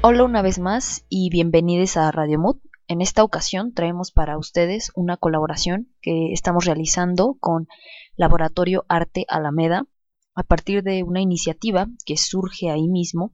Hola 0.00 0.22
una 0.22 0.42
vez 0.42 0.60
más 0.60 1.04
y 1.08 1.28
bienvenidos 1.28 1.96
a 1.96 2.12
Radio 2.12 2.38
Mood. 2.38 2.58
En 2.86 3.00
esta 3.00 3.24
ocasión 3.24 3.74
traemos 3.74 4.12
para 4.12 4.38
ustedes 4.38 4.92
una 4.94 5.16
colaboración 5.16 5.92
que 6.00 6.32
estamos 6.32 6.66
realizando 6.66 7.36
con 7.40 7.66
Laboratorio 8.14 8.84
Arte 8.88 9.24
Alameda 9.28 9.88
a 10.36 10.44
partir 10.44 10.84
de 10.84 11.02
una 11.02 11.20
iniciativa 11.20 11.88
que 12.06 12.16
surge 12.16 12.70
ahí 12.70 12.86
mismo, 12.86 13.32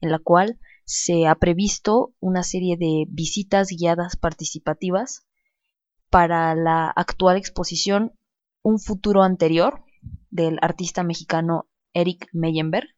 en 0.00 0.10
la 0.10 0.18
cual 0.18 0.58
se 0.84 1.28
ha 1.28 1.36
previsto 1.36 2.12
una 2.18 2.42
serie 2.42 2.76
de 2.76 3.04
visitas 3.08 3.68
guiadas 3.68 4.16
participativas 4.16 5.28
para 6.10 6.56
la 6.56 6.88
actual 6.90 7.36
exposición 7.36 8.14
Un 8.62 8.80
futuro 8.80 9.22
anterior 9.22 9.84
del 10.28 10.58
artista 10.60 11.04
mexicano 11.04 11.68
Eric 11.94 12.28
Meyenberg 12.32 12.88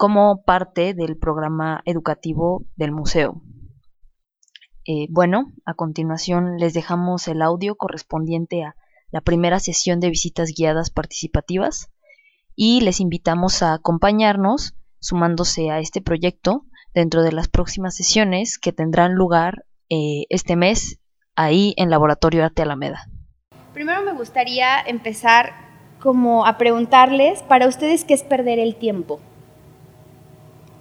como 0.00 0.42
parte 0.44 0.94
del 0.94 1.18
programa 1.18 1.82
educativo 1.84 2.64
del 2.74 2.90
museo. 2.90 3.42
Eh, 4.86 5.08
bueno, 5.10 5.52
a 5.66 5.74
continuación 5.74 6.56
les 6.56 6.72
dejamos 6.72 7.28
el 7.28 7.42
audio 7.42 7.76
correspondiente 7.76 8.64
a 8.64 8.76
la 9.10 9.20
primera 9.20 9.60
sesión 9.60 10.00
de 10.00 10.08
visitas 10.08 10.54
guiadas 10.56 10.88
participativas 10.88 11.90
y 12.56 12.80
les 12.80 13.00
invitamos 13.00 13.62
a 13.62 13.74
acompañarnos 13.74 14.74
sumándose 15.00 15.70
a 15.70 15.80
este 15.80 16.00
proyecto 16.00 16.64
dentro 16.94 17.22
de 17.22 17.32
las 17.32 17.48
próximas 17.48 17.94
sesiones 17.94 18.58
que 18.58 18.72
tendrán 18.72 19.12
lugar 19.12 19.66
eh, 19.90 20.24
este 20.30 20.56
mes 20.56 20.98
ahí 21.36 21.74
en 21.76 21.90
Laboratorio 21.90 22.42
Arte 22.42 22.62
Alameda. 22.62 23.04
Primero 23.74 24.02
me 24.02 24.14
gustaría 24.14 24.80
empezar 24.80 25.52
como 26.00 26.46
a 26.46 26.56
preguntarles 26.56 27.42
para 27.42 27.68
ustedes 27.68 28.06
qué 28.06 28.14
es 28.14 28.22
perder 28.22 28.58
el 28.58 28.76
tiempo. 28.76 29.20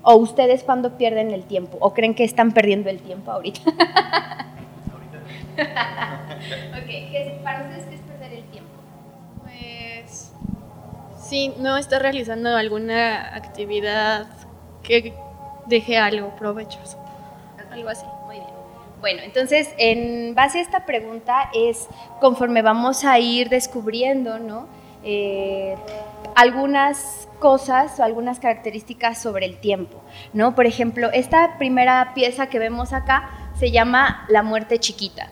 ¿O 0.02 0.16
ustedes 0.16 0.64
cuando 0.64 0.98
pierden 0.98 1.32
el 1.32 1.44
tiempo? 1.44 1.78
¿O 1.82 1.94
creen 1.94 2.16
que 2.16 2.24
están 2.24 2.52
perdiendo 2.52 2.90
el 2.90 3.00
tiempo 3.00 3.32
ahorita? 3.32 3.62
ok, 5.60 7.44
¿para 7.44 7.64
ustedes 7.64 7.86
qué 7.86 7.96
es 7.96 8.02
perder 8.02 8.34
el 8.34 8.44
tiempo? 8.46 8.72
Pues 9.44 10.32
sí, 11.22 11.54
no 11.60 11.78
está 11.78 12.00
realizando 12.00 12.56
alguna 12.56 13.36
actividad 13.36 14.28
que 14.84 15.14
deje 15.66 15.98
algo 15.98 16.36
provechoso, 16.36 16.98
algo 17.72 17.90
así. 17.90 18.06
Muy 18.26 18.38
bien. 18.38 18.48
Bueno, 19.02 19.22
entonces, 19.24 19.74
en 19.78 20.34
base 20.34 20.60
a 20.60 20.62
esta 20.62 20.86
pregunta 20.86 21.50
es 21.54 21.88
conforme 22.20 22.62
vamos 22.62 23.04
a 23.04 23.20
ir 23.20 23.50
descubriendo, 23.50 24.40
¿no? 24.40 24.68
Eh, 25.04 25.76
algunas 26.36 27.28
cosas 27.40 28.00
o 28.00 28.04
algunas 28.04 28.40
características 28.40 29.22
sobre 29.22 29.46
el 29.46 29.58
tiempo, 29.58 30.02
¿no? 30.34 30.56
Por 30.56 30.66
ejemplo, 30.66 31.10
esta 31.12 31.58
primera 31.58 32.14
pieza 32.14 32.48
que 32.48 32.60
vemos 32.60 32.94
acá 32.94 33.30
se 33.58 33.72
llama 33.72 34.26
La 34.30 34.44
muerte 34.44 34.80
chiquita. 34.80 35.32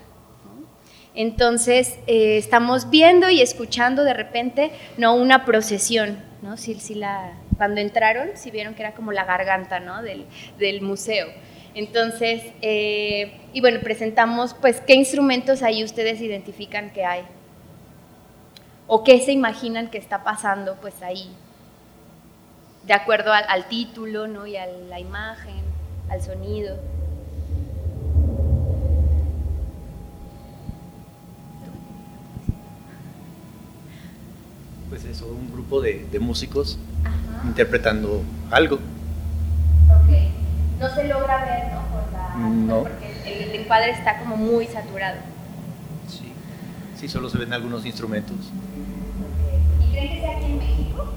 Entonces, 1.15 1.97
eh, 2.07 2.37
estamos 2.37 2.89
viendo 2.89 3.29
y 3.29 3.41
escuchando 3.41 4.03
de 4.03 4.13
repente, 4.13 4.71
¿no? 4.97 5.15
Una 5.15 5.45
procesión, 5.45 6.23
¿no? 6.41 6.57
Si, 6.57 6.75
si 6.75 6.95
la, 6.95 7.33
cuando 7.57 7.81
entraron, 7.81 8.29
si 8.35 8.51
vieron 8.51 8.75
que 8.75 8.83
era 8.83 8.93
como 8.93 9.11
la 9.11 9.25
garganta, 9.25 9.79
¿no? 9.79 10.03
Del, 10.03 10.25
del 10.59 10.81
museo. 10.81 11.27
Entonces, 11.73 12.43
eh, 12.61 13.39
y 13.53 13.61
bueno, 13.61 13.79
presentamos, 13.81 14.53
pues, 14.53 14.81
¿qué 14.81 14.93
instrumentos 14.93 15.63
ahí 15.63 15.83
ustedes 15.83 16.21
identifican 16.21 16.91
que 16.91 17.05
hay? 17.05 17.23
¿O 18.87 19.03
qué 19.03 19.21
se 19.21 19.33
imaginan 19.33 19.89
que 19.89 19.97
está 19.97 20.23
pasando, 20.23 20.75
pues, 20.81 21.01
ahí? 21.01 21.29
de 22.87 22.93
acuerdo 22.93 23.33
al, 23.33 23.67
título 23.67 24.27
¿no? 24.27 24.47
y 24.47 24.55
a 24.55 24.65
la 24.65 24.99
imagen, 24.99 25.61
al 26.09 26.21
sonido. 26.21 26.77
Pues 34.87 35.03
eso, 35.03 35.27
un 35.27 35.51
grupo 35.51 35.81
de, 35.81 36.07
músicos 36.21 36.79
interpretando 37.43 38.23
algo. 38.49 38.75
Ok. 38.75 38.79
No 40.79 40.89
se 40.89 41.07
logra 41.09 41.43
ver, 41.43 41.73
¿no? 41.73 41.81
Por 41.89 42.13
la, 42.13 42.37
no. 42.37 42.83
Porque 42.83 43.43
el, 43.43 43.61
encuadre 43.61 43.91
está 43.91 44.19
como 44.19 44.37
muy 44.37 44.65
saturado. 44.65 45.17
Sí. 46.99 47.07
Solo 47.07 47.29
se 47.29 47.37
ven 47.37 47.53
algunos 47.53 47.85
instrumentos. 47.85 48.35
¿Y 49.85 49.91
creen 49.91 50.09
que 50.09 50.19
sea 50.19 50.37
aquí 50.37 50.45
en 50.45 50.57
México? 50.57 51.13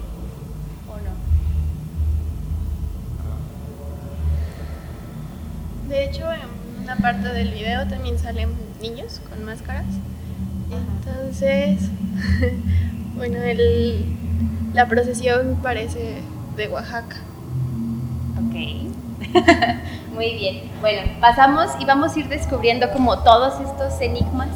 De 5.88 6.04
hecho, 6.04 6.30
en 6.32 6.40
una 6.84 6.94
parte 6.96 7.32
del 7.32 7.50
video 7.50 7.88
también 7.88 8.16
salen 8.16 8.50
niños 8.80 9.20
con 9.28 9.44
máscaras. 9.44 9.86
Entonces, 10.70 11.80
bueno, 13.16 13.38
el, 13.38 14.04
la 14.72 14.86
procesión 14.86 15.58
parece 15.62 16.20
de 16.56 16.68
Oaxaca. 16.68 17.16
Ok. 18.36 18.54
Muy 20.14 20.34
bien. 20.36 20.70
Bueno, 20.80 21.10
pasamos 21.20 21.70
y 21.80 21.84
vamos 21.84 22.14
a 22.14 22.20
ir 22.20 22.28
descubriendo 22.28 22.88
como 22.92 23.18
todos 23.24 23.54
estos 23.60 24.00
enigmas 24.00 24.48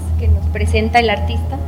presenta 0.54 1.00
el 1.00 1.10
artista. 1.10 1.58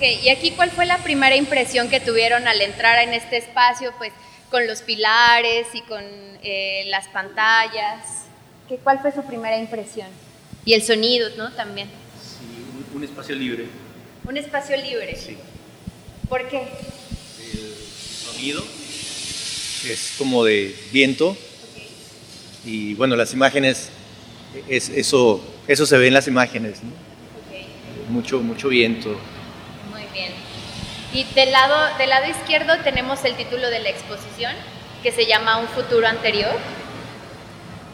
Y 0.00 0.28
aquí 0.28 0.52
cuál 0.52 0.70
fue 0.70 0.86
la 0.86 0.98
primera 0.98 1.36
impresión 1.36 1.88
que 1.88 2.00
tuvieron 2.00 2.46
al 2.46 2.60
entrar 2.60 3.02
en 3.02 3.14
este 3.14 3.36
espacio, 3.36 3.92
pues 3.98 4.12
con 4.50 4.66
los 4.66 4.82
pilares 4.82 5.66
y 5.74 5.80
con 5.82 6.02
eh, 6.42 6.84
las 6.86 7.08
pantallas. 7.08 8.24
¿Qué, 8.68 8.76
¿Cuál 8.76 9.00
fue 9.00 9.12
su 9.12 9.22
primera 9.24 9.58
impresión? 9.58 10.08
Y 10.64 10.74
el 10.74 10.82
sonido, 10.82 11.30
¿no? 11.36 11.50
También. 11.52 11.88
Sí, 12.22 12.94
un, 12.94 13.04
espacio 13.04 13.34
libre. 13.34 13.66
Un 14.24 14.36
espacio 14.36 14.76
libre. 14.76 15.16
Sí. 15.16 15.36
¿Por 16.28 16.48
qué? 16.48 16.68
El 17.40 17.74
sonido 18.32 18.64
es 19.88 20.14
como 20.18 20.44
de 20.44 20.74
viento. 20.92 21.36
Y 22.64 22.94
bueno, 22.94 23.16
las 23.16 23.32
imágenes, 23.32 23.88
es, 24.68 24.90
eso, 24.90 25.42
eso 25.66 25.86
se 25.86 25.96
ve 25.96 26.08
en 26.08 26.14
las 26.14 26.28
imágenes, 26.28 26.82
¿no? 26.82 26.92
Mucho, 28.10 28.40
mucho 28.40 28.68
viento. 28.68 29.18
Y 31.12 31.24
del 31.34 31.52
lado, 31.52 31.96
del 31.96 32.10
lado 32.10 32.26
izquierdo 32.28 32.76
tenemos 32.84 33.24
el 33.24 33.34
título 33.34 33.70
de 33.70 33.80
la 33.80 33.88
exposición, 33.88 34.52
que 35.02 35.12
se 35.12 35.26
llama 35.26 35.58
Un 35.58 35.68
futuro 35.68 36.06
anterior, 36.06 36.54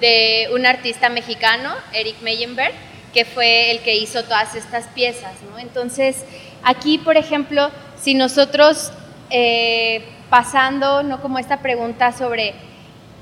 de 0.00 0.48
un 0.52 0.66
artista 0.66 1.08
mexicano, 1.08 1.72
Eric 1.92 2.20
Meyenberg, 2.22 2.74
que 3.12 3.24
fue 3.24 3.70
el 3.70 3.80
que 3.80 3.94
hizo 3.94 4.24
todas 4.24 4.54
estas 4.56 4.86
piezas. 4.88 5.32
Entonces, 5.58 6.24
aquí, 6.64 6.98
por 6.98 7.16
ejemplo, 7.16 7.70
si 8.00 8.14
nosotros 8.14 8.90
eh, 9.30 10.04
pasando, 10.28 11.02
¿no? 11.04 11.22
Como 11.22 11.38
esta 11.38 11.60
pregunta 11.60 12.12
sobre 12.12 12.54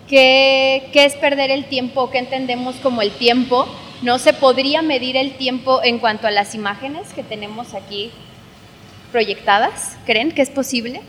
qué, 0.08 0.88
qué 0.92 1.04
es 1.04 1.14
perder 1.16 1.50
el 1.50 1.66
tiempo, 1.66 2.10
qué 2.10 2.18
entendemos 2.18 2.76
como 2.76 3.02
el 3.02 3.12
tiempo, 3.12 3.66
¿no? 4.00 4.18
Se 4.18 4.32
podría 4.32 4.80
medir 4.80 5.16
el 5.16 5.36
tiempo 5.36 5.82
en 5.84 5.98
cuanto 5.98 6.26
a 6.26 6.30
las 6.30 6.54
imágenes 6.54 7.12
que 7.12 7.22
tenemos 7.22 7.74
aquí 7.74 8.10
proyectadas? 9.12 9.96
¿Creen 10.06 10.32
que 10.32 10.42
es 10.42 10.50
posible? 10.50 11.02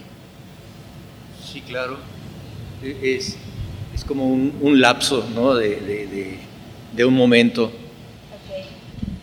Sí, 1.52 1.62
claro. 1.62 1.98
E, 2.84 3.16
es, 3.16 3.38
es 3.96 4.04
como 4.04 4.28
un, 4.28 4.82
lapso 4.82 5.28
¿no? 5.34 5.56
de, 5.56 6.38
de, 6.94 7.06
un 7.06 7.16
momento. 7.16 7.72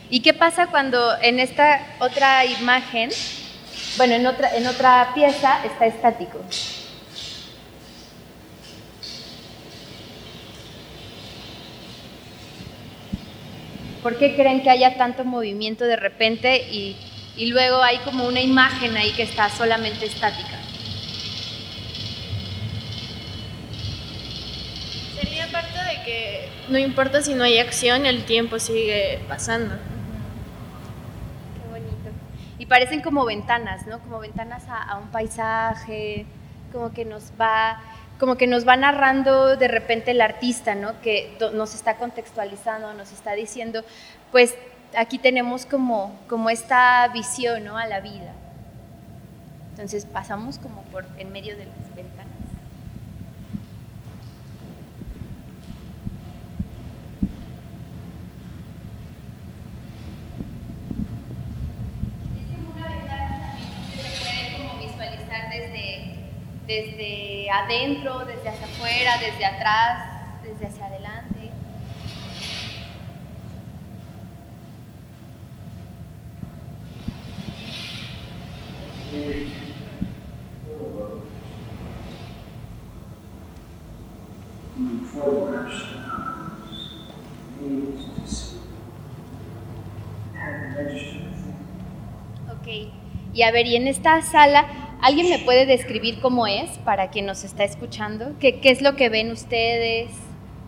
¿Y 0.08 0.20
qué 0.20 0.34
pasa 0.34 0.68
cuando 0.68 1.12
en 1.22 1.38
esta 1.38 1.86
otra 2.00 2.44
imagen, 2.44 3.10
bueno, 3.96 4.14
en 4.14 4.26
otra, 4.26 4.56
en 4.56 4.66
otra 4.66 5.12
pieza 5.14 5.64
está 5.64 5.86
estático? 5.86 6.40
¿Por 14.02 14.16
qué 14.18 14.34
creen 14.34 14.62
que 14.62 14.70
haya 14.70 14.96
tanto 14.96 15.24
movimiento 15.24 15.84
de 15.84 15.96
repente 15.96 16.68
y 16.72 16.96
y 17.36 17.46
luego 17.46 17.82
hay 17.82 17.98
como 17.98 18.26
una 18.26 18.40
imagen 18.40 18.96
ahí 18.96 19.12
que 19.12 19.22
está 19.22 19.48
solamente 19.48 20.06
estática. 20.06 20.58
Sería 25.18 25.46
que 26.04 26.48
no 26.68 26.78
importa 26.78 27.22
si 27.22 27.34
no 27.34 27.44
hay 27.44 27.58
acción, 27.58 28.06
el 28.06 28.24
tiempo 28.24 28.58
sigue 28.58 29.20
pasando. 29.28 29.74
Qué 31.54 31.68
bonito. 31.70 32.10
Y 32.58 32.66
parecen 32.66 33.00
como 33.00 33.24
ventanas, 33.24 33.86
¿no? 33.86 33.98
Como 34.00 34.20
ventanas 34.20 34.68
a, 34.68 34.82
a 34.82 34.98
un 34.98 35.10
paisaje, 35.10 36.26
como 36.72 36.92
que 36.92 37.04
nos 37.04 37.32
va 37.40 37.80
como 38.20 38.36
que 38.36 38.46
nos 38.46 38.68
va 38.68 38.76
narrando 38.76 39.56
de 39.56 39.66
repente 39.66 40.10
el 40.10 40.20
artista, 40.20 40.74
¿no? 40.74 41.00
Que 41.00 41.38
nos 41.54 41.74
está 41.74 41.96
contextualizando, 41.96 42.92
nos 42.92 43.12
está 43.12 43.32
diciendo, 43.32 43.82
pues 44.30 44.54
aquí 44.96 45.18
tenemos 45.18 45.66
como, 45.66 46.18
como 46.28 46.50
esta 46.50 47.08
visión. 47.08 47.68
A 47.68 47.86
la 47.86 48.00
vida. 48.00 48.32
Entonces 49.70 50.04
pasamos 50.04 50.58
como 50.58 50.82
por 50.84 51.06
en 51.18 51.32
medio 51.32 51.56
de 51.56 51.66
las 51.66 51.94
ventanas. 51.94 52.26
Es 62.36 62.76
una 62.76 62.88
ventana 62.88 63.38
también 63.38 64.04
se 64.04 64.24
puede 64.24 64.68
como 64.68 64.80
visualizar 64.80 65.50
desde 66.66 67.50
adentro, 67.50 68.24
desde 68.26 68.48
hacia 68.48 68.66
afuera, 68.66 69.12
desde 69.18 69.44
atrás, 69.46 70.42
desde 70.42 70.66
hacia 70.66 70.86
adelante. 70.86 71.30
Ok, 92.52 92.66
y 93.32 93.42
a 93.42 93.50
ver, 93.50 93.66
y 93.66 93.76
en 93.76 93.86
esta 93.86 94.20
sala 94.22 94.66
¿Alguien 95.02 95.30
me 95.30 95.38
puede 95.38 95.64
describir 95.64 96.20
cómo 96.20 96.46
es 96.46 96.70
para 96.84 97.08
quien 97.08 97.24
nos 97.24 97.42
está 97.42 97.64
escuchando? 97.64 98.34
¿Qué, 98.38 98.60
¿Qué, 98.60 98.70
es 98.70 98.82
lo 98.82 98.96
que 98.96 99.08
ven 99.08 99.30
ustedes? 99.30 100.10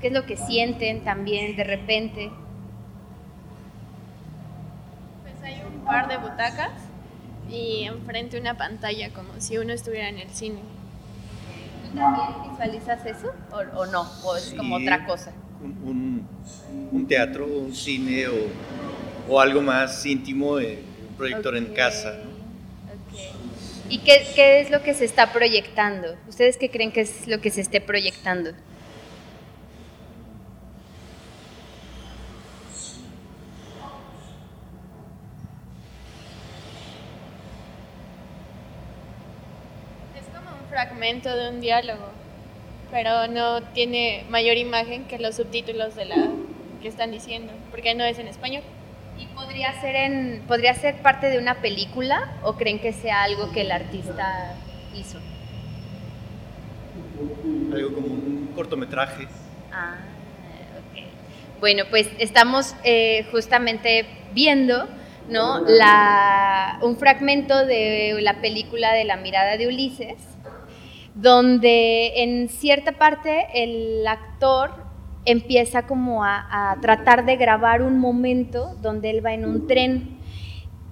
¿Qué 0.01 0.07
es 0.07 0.13
lo 0.13 0.25
que 0.25 0.39
sienten 0.39 1.05
también 1.05 1.55
de 1.55 1.65
repente? 1.65 2.31
Pues 5.23 5.35
hay 5.43 5.63
un 5.67 5.85
par 5.85 6.09
de 6.09 6.17
butacas 6.17 6.71
y 7.51 7.85
enfrente 7.85 8.41
una 8.41 8.57
pantalla 8.57 9.11
como 9.11 9.39
si 9.39 9.59
uno 9.59 9.75
estuviera 9.75 10.09
en 10.09 10.19
el 10.19 10.31
cine. 10.31 10.61
¿Tú 11.91 11.99
también 11.99 12.51
visualizas 12.51 13.05
eso 13.05 13.35
o, 13.53 13.81
o 13.81 13.87
no? 13.87 14.09
¿O 14.25 14.35
es 14.35 14.55
como 14.57 14.77
otra 14.77 15.05
cosa? 15.05 15.33
Un, 15.61 16.27
un, 16.91 17.07
teatro, 17.07 17.47
un 17.47 17.75
cine 17.75 18.29
o, 18.29 18.35
o, 19.29 19.39
algo 19.39 19.61
más 19.61 20.05
íntimo, 20.07 20.59
eh, 20.59 20.83
un 21.11 21.17
proyector 21.17 21.55
okay. 21.55 21.67
en 21.67 21.75
casa. 21.75 22.15
¿Y 23.89 23.99
qué, 23.99 24.27
qué, 24.35 24.61
es 24.61 24.71
lo 24.71 24.83
que 24.83 24.95
se 24.95 25.05
está 25.05 25.33
proyectando? 25.33 26.17
¿Ustedes 26.29 26.57
qué 26.57 26.71
creen 26.71 26.93
que 26.93 27.03
es 27.03 27.27
lo 27.27 27.41
que 27.41 27.51
se 27.51 27.61
esté 27.61 27.81
proyectando? 27.81 28.51
Es 28.51 28.57
como 40.35 40.51
un 40.51 40.69
fragmento 40.69 41.35
de 41.37 41.51
un 41.51 41.61
diálogo, 41.61 42.07
pero 42.91 43.27
no 43.29 43.63
tiene 43.73 44.25
mayor 44.31 44.57
imagen 44.57 45.05
que 45.05 45.19
los 45.19 45.37
subtítulos 45.37 45.97
de 45.97 46.05
la 46.07 46.29
que 46.81 46.89
están 46.89 47.11
diciendo, 47.11 47.53
porque 47.71 47.95
no 47.95 48.05
es 48.05 48.19
en 48.19 48.29
español. 48.29 48.63
¿Y 49.19 49.27
podría 49.27 49.81
ser, 49.81 49.97
en, 49.97 50.43
podría 50.47 50.75
ser 50.75 50.97
parte 51.03 51.29
de 51.29 51.39
una 51.39 51.61
película 51.61 52.33
o 52.43 52.55
creen 52.55 52.79
que 52.79 52.93
sea 52.93 53.23
algo 53.23 53.53
que 53.53 53.63
el 53.63 53.73
artista 53.73 54.55
hizo? 54.95 55.19
Algo 57.73 57.95
como 57.95 58.07
un 58.07 58.53
cortometraje. 58.55 59.29
Ah, 59.73 59.97
ok. 60.79 61.61
Bueno, 61.61 61.85
pues 61.91 62.09
estamos 62.19 62.75
eh, 62.85 63.27
justamente 63.31 64.07
viendo 64.35 64.89
¿no? 65.29 65.61
La, 65.67 66.79
un 66.83 66.97
fragmento 66.97 67.65
de 67.67 68.17
la 68.21 68.41
película 68.41 68.93
de 68.93 69.05
La 69.05 69.17
mirada 69.17 69.57
de 69.57 69.67
Ulises, 69.67 70.17
donde 71.15 72.23
en 72.23 72.49
cierta 72.49 72.93
parte 72.93 73.47
el 73.55 74.07
actor 74.07 74.92
empieza 75.25 75.87
como 75.87 76.25
a, 76.25 76.73
a, 76.73 76.81
tratar 76.81 77.25
de 77.25 77.37
grabar 77.37 77.83
un 77.83 77.99
momento 77.99 78.75
donde 78.81 79.11
él 79.11 79.25
va 79.25 79.35
en 79.35 79.45
un 79.45 79.67
tren, 79.67 80.19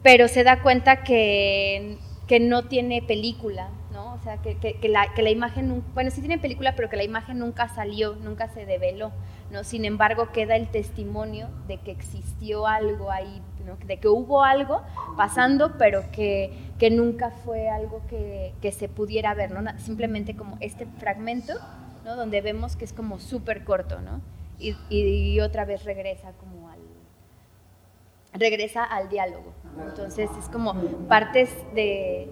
pero 0.02 0.28
se 0.28 0.44
da 0.44 0.62
cuenta 0.62 1.02
que, 1.02 1.98
que 2.26 2.40
no 2.40 2.64
tiene 2.64 3.02
película, 3.02 3.70
¿no? 3.92 4.14
O 4.14 4.18
sea, 4.22 4.38
que, 4.38 4.56
que, 4.56 4.74
que, 4.74 4.88
la, 4.88 5.12
que 5.14 5.22
la 5.22 5.30
imagen, 5.30 5.82
bueno, 5.94 6.10
sí 6.10 6.20
tiene 6.20 6.38
película, 6.38 6.76
pero 6.76 6.88
que 6.88 6.96
la 6.96 7.04
imagen 7.04 7.38
nunca 7.38 7.68
salió, 7.68 8.14
nunca 8.14 8.48
se 8.48 8.66
develó, 8.66 9.10
¿no? 9.50 9.64
Sin 9.64 9.84
embargo, 9.84 10.30
queda 10.32 10.56
el 10.56 10.68
testimonio 10.68 11.48
de 11.66 11.78
que 11.78 11.90
existió 11.90 12.66
algo 12.66 13.10
ahí, 13.10 13.42
¿no? 13.66 13.76
de 13.84 13.98
que 13.98 14.08
hubo 14.08 14.42
algo 14.42 14.82
pasando, 15.16 15.76
pero 15.76 16.10
que, 16.12 16.52
que 16.78 16.90
nunca 16.90 17.30
fue 17.30 17.68
algo 17.68 18.00
que, 18.08 18.54
que 18.62 18.72
se 18.72 18.88
pudiera 18.88 19.34
ver, 19.34 19.50
¿no? 19.50 19.78
Simplemente 19.78 20.36
como 20.36 20.56
este 20.60 20.86
fragmento 20.98 21.54
Donde 22.16 22.40
vemos 22.40 22.76
que 22.76 22.84
es 22.84 22.92
como 22.92 23.18
súper 23.18 23.64
corto, 23.64 24.00
¿no? 24.00 24.20
Y, 24.58 25.40
otra 25.40 25.64
vez 25.64 25.84
regresa 25.84 26.32
como 26.32 26.68
al 26.68 26.80
regresa 28.34 28.84
al 28.84 29.08
diálogo. 29.08 29.52
¿no? 29.76 29.88
Entonces 29.88 30.30
es 30.38 30.48
como 30.50 30.74
partes 31.08 31.50
de, 31.74 32.30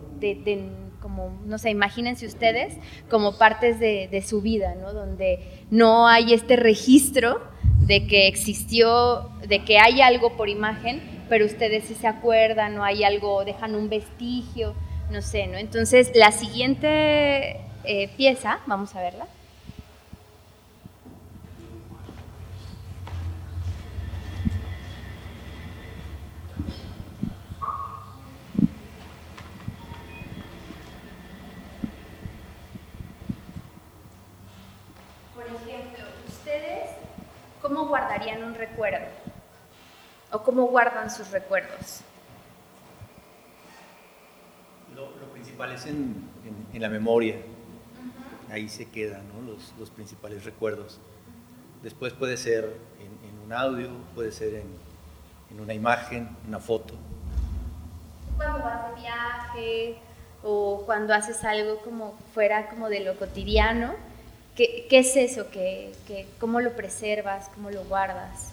como, 1.00 1.38
no 1.44 1.58
sé, 1.58 1.70
imagínense 1.70 2.26
ustedes 2.26 2.76
como 3.08 3.38
partes 3.38 3.80
de, 3.80 4.22
su 4.26 4.42
vida, 4.42 4.74
¿no? 4.74 4.92
Donde 4.92 5.64
no 5.70 6.06
hay 6.06 6.34
este 6.34 6.56
registro 6.56 7.40
de 7.80 8.06
que 8.06 8.28
existió, 8.28 9.30
de 9.46 9.64
que 9.64 9.78
hay 9.78 10.02
algo 10.02 10.36
por 10.36 10.48
imagen, 10.48 11.24
pero 11.28 11.46
ustedes 11.46 11.84
sí 11.84 11.94
se 11.94 12.06
acuerdan, 12.06 12.74
no 12.74 12.84
hay 12.84 13.04
algo, 13.04 13.44
dejan 13.44 13.74
un 13.74 13.88
vestigio, 13.88 14.74
no 15.10 15.22
sé, 15.22 15.46
¿no? 15.46 15.56
Entonces 15.56 16.12
la 16.14 16.32
siguiente 16.32 17.60
eh, 17.84 18.10
pieza, 18.16 18.60
vamos 18.66 18.94
a 18.94 19.00
verla. 19.00 19.26
¿cómo 37.68 37.86
guardarían 37.86 38.42
un 38.42 38.54
recuerdo? 38.54 39.06
¿O 40.32 40.42
cómo 40.42 40.57
guardan 40.70 41.10
sus 41.10 41.30
recuerdos? 41.30 42.00
Lo, 44.94 45.10
lo 45.16 45.32
principal 45.32 45.72
es 45.72 45.86
en, 45.86 46.28
en, 46.44 46.66
en 46.74 46.82
la 46.82 46.88
memoria. 46.88 47.36
Uh 47.36 48.50
-huh. 48.50 48.52
Ahí 48.54 48.68
se 48.68 48.86
quedan 48.86 49.22
¿no? 49.28 49.52
los, 49.52 49.72
los, 49.78 49.90
principales 49.90 50.44
recuerdos. 50.44 51.00
Después 51.82 52.12
puede 52.12 52.36
ser 52.36 52.64
en, 52.98 53.28
en 53.28 53.38
un 53.44 53.52
audio, 53.52 53.90
puede 54.14 54.32
ser 54.32 54.54
en, 54.54 54.88
una 55.60 55.74
imagen, 55.74 56.28
una 56.46 56.60
foto. 56.60 56.94
Cuando 58.36 58.58
vas 58.60 58.94
de 58.94 59.00
viaje 59.00 59.98
o 60.42 60.82
cuando 60.86 61.14
haces 61.14 61.42
algo 61.42 61.78
como 61.78 62.16
fuera 62.34 62.68
como 62.68 62.88
de 62.88 63.00
lo 63.00 63.16
cotidiano, 63.16 63.94
¿Qué, 64.54 64.86
¿Qué, 64.90 64.98
es 64.98 65.16
eso? 65.16 65.50
¿Qué, 65.52 65.92
qué, 66.08 66.26
¿Cómo 66.40 66.60
lo 66.60 66.72
preservas? 66.72 67.48
¿Cómo 67.54 67.70
lo 67.70 67.84
guardas? 67.84 68.52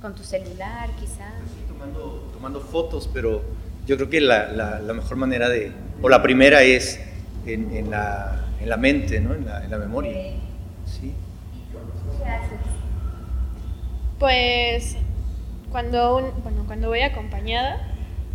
¿Con 0.00 0.14
tu 0.14 0.22
celular 0.22 0.88
quizás? 0.98 1.32
Sí, 1.46 1.64
tomando, 1.68 2.30
tomando 2.32 2.60
fotos, 2.60 3.08
pero 3.12 3.42
yo 3.86 3.96
creo 3.96 4.08
que 4.08 4.20
la, 4.20 4.50
la, 4.50 4.80
la, 4.80 4.94
mejor 4.94 5.16
manera 5.16 5.48
de, 5.48 5.72
o 6.00 6.08
la 6.08 6.22
primera 6.22 6.62
es 6.62 7.00
en, 7.46 7.74
en, 7.76 7.90
la, 7.90 8.46
en 8.60 8.68
la, 8.68 8.76
mente, 8.76 9.20
¿no? 9.20 9.34
en, 9.34 9.44
la, 9.44 9.64
en 9.64 9.70
la 9.70 9.78
memoria. 9.78 10.12
Sí. 10.86 11.12
¿Qué 12.18 12.28
haces? 12.28 12.58
Pues 14.18 14.96
cuando, 15.70 16.16
un, 16.16 16.42
bueno, 16.42 16.64
cuando 16.66 16.88
voy 16.88 17.00
acompañada, 17.00 17.86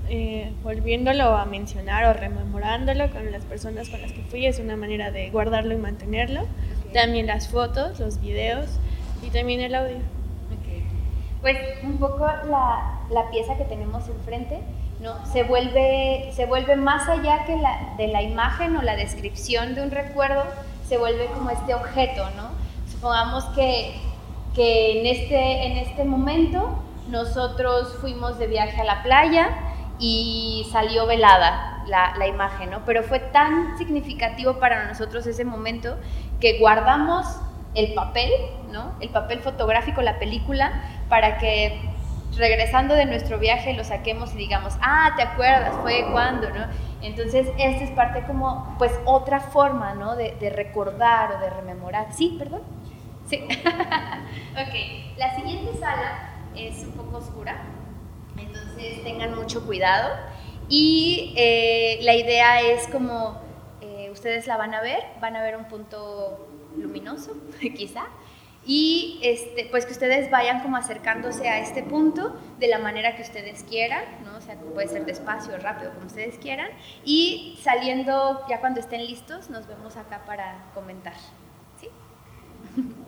eh, 0.08 0.52
volviéndolo 0.64 1.36
a 1.36 1.46
mencionar 1.46 2.06
o 2.06 2.14
rememorándolo 2.14 3.10
con 3.10 3.32
las 3.32 3.44
personas 3.44 3.90
con 3.90 4.02
las 4.02 4.12
que 4.12 4.22
fui 4.24 4.46
es 4.46 4.60
una 4.60 4.76
manera 4.76 5.10
de 5.10 5.32
guardarlo 5.32 5.74
y 5.74 5.78
mantenerlo. 5.78 6.42
Okay. 6.42 6.94
También 6.94 7.26
las 7.26 7.48
fotos, 7.48 8.00
los 8.00 8.22
videos 8.22 8.70
y 9.26 9.32
también 9.32 9.62
el 9.62 9.74
audio. 9.74 9.98
Pues 11.46 11.60
un 11.84 12.00
poco 12.00 12.26
la, 12.26 13.02
la, 13.12 13.30
pieza 13.30 13.56
que 13.56 13.66
tenemos 13.66 14.08
enfrente 14.08 14.64
¿no? 15.00 15.14
se, 15.28 15.44
vuelve, 15.44 16.32
se 16.34 16.48
vuelve 16.48 16.76
más 16.76 17.08
allá 17.08 17.46
que 17.46 17.56
la, 17.56 17.94
de 18.00 18.08
la 18.08 18.24
imagen 18.24 18.76
o 18.76 18.82
la 18.82 18.96
descripción 18.96 19.76
de 19.76 19.84
un 19.84 19.92
recuerdo, 19.92 20.44
se 20.90 20.98
vuelve 20.98 21.28
como 21.28 21.52
este 21.52 21.76
objeto, 21.76 22.28
¿no? 22.36 22.50
Supongamos 22.92 23.44
que, 23.54 23.94
que 24.56 25.00
en, 25.00 25.06
este, 25.06 25.68
en 25.68 25.78
este 25.78 26.04
momento 26.04 26.80
nosotros 27.10 27.96
fuimos 28.02 28.40
de 28.40 28.48
viaje 28.48 28.82
a 28.82 28.84
la 28.84 29.04
playa 29.04 29.50
y 30.00 30.68
salió 30.72 31.06
velada 31.06 31.84
la, 31.86 32.16
la, 32.18 32.26
imagen, 32.26 32.72
¿no? 32.72 32.84
Pero 32.88 33.04
fue 33.04 33.20
tan 33.20 33.78
significativo 33.78 34.54
para 34.54 34.88
nosotros 34.88 35.28
ese 35.28 35.46
momento 35.46 35.96
que 36.40 36.58
guardamos 36.58 37.28
el 37.76 37.94
papel, 37.94 38.32
¿no? 38.72 38.96
El 39.00 39.10
papel 39.10 39.40
fotográfico, 39.40 40.02
la 40.02 40.18
película, 40.18 40.82
para 41.10 41.38
que 41.38 41.80
regresando 42.38 42.96
de 42.96 43.06
nuestro 43.06 43.40
viaje 43.40 43.74
lo 43.74 43.84
saquemos 43.84 44.34
y 44.34 44.38
digamos, 44.38 44.76
ah, 44.82 45.14
¿te 45.16 45.24
acuerdas? 45.24 45.76
Fue 45.82 46.06
cuando, 46.12 46.50
¿no? 46.50 46.66
Entonces, 47.02 47.48
esta 47.58 47.84
es 47.84 47.92
parte 47.92 48.24
como, 48.24 48.76
pues, 48.78 48.92
otra 49.06 49.40
forma, 49.40 49.94
¿no? 49.94 50.16
De, 50.16 50.50
recordar 50.50 51.34
o 51.34 51.40
de 51.40 51.50
rememorar. 51.50 52.08
Sí, 52.14 52.36
perdón. 52.38 52.62
Sí. 53.28 53.38
ok, 54.52 55.18
la 55.18 55.36
siguiente 55.36 55.78
sala 55.80 56.32
es 56.56 56.84
un 56.84 56.92
poco 56.92 57.18
oscura, 57.18 57.58
entonces 58.38 59.04
tengan 59.04 59.36
mucho 59.36 59.66
cuidado. 59.66 60.16
Y 60.68 61.34
eh, 61.38 62.00
la 62.02 62.16
idea 62.16 62.62
es 62.62 62.88
como, 62.88 63.38
eh, 63.82 64.10
ustedes 64.12 64.48
la 64.48 64.58
van 64.58 64.74
a 64.74 64.82
ver, 64.82 65.04
van 65.22 65.36
a 65.36 65.44
ver 65.44 65.58
un 65.58 65.66
punto 65.66 66.48
luminoso, 66.78 67.36
quizá, 67.76 68.06
y 68.68 69.20
este, 69.22 69.68
pues 69.70 69.86
que 69.86 69.92
ustedes 69.92 70.32
vayan 70.32 70.62
como 70.62 70.76
acercándose 70.76 71.48
a 71.48 71.60
este 71.60 71.84
punto 71.84 72.36
de 72.60 72.68
la 72.68 72.80
manera 72.80 73.16
que 73.16 73.22
ustedes 73.22 73.64
quieran, 73.64 74.04
¿no? 74.24 74.38
O 74.38 74.42
sea, 74.42 74.56
puede 74.56 74.88
ser 74.88 75.06
despacio 75.06 75.56
rápido, 75.60 75.94
como 75.94 76.08
ustedes 76.08 76.40
quieran, 76.40 76.70
y 77.04 77.60
saliendo, 77.62 78.44
ya 78.50 78.60
cuando 78.60 78.80
estén 78.80 79.06
listos, 79.06 79.52
nos 79.52 79.68
vemos 79.68 79.98
acá 79.98 80.26
para 80.26 80.72
comentar. 80.74 81.14
¿Sí? 81.80 81.90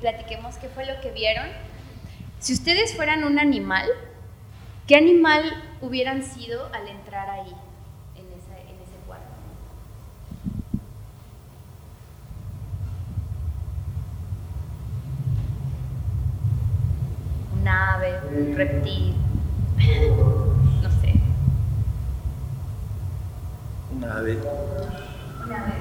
platiquemos 0.00 0.56
qué 0.56 0.68
fue 0.68 0.86
lo 0.86 1.00
que 1.00 1.10
vieron. 1.10 1.46
Si 2.38 2.52
ustedes 2.52 2.94
fueran 2.94 3.24
un 3.24 3.38
animal, 3.38 3.88
¿qué 4.86 4.96
animal 4.96 5.42
hubieran 5.80 6.22
sido 6.22 6.66
al 6.72 6.88
entrar 6.88 7.28
ahí, 7.28 7.52
en 8.16 8.26
ese, 8.26 8.60
en 8.70 8.76
ese 8.76 8.96
cuarto? 9.06 9.24
Un 17.60 17.66
ave, 17.68 18.20
un 18.28 18.56
reptil, 18.56 19.14
no 20.82 20.90
sé. 21.00 21.14
Un 23.92 24.04
ave. 24.04 24.38
Un 25.44 25.52
ave. 25.52 25.72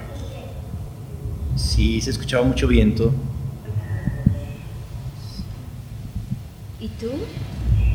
Sí, 1.55 2.01
se 2.01 2.09
escuchaba 2.09 2.43
mucho 2.43 2.67
viento. 2.67 3.11
¿Y 6.79 6.89
tú? 6.89 7.11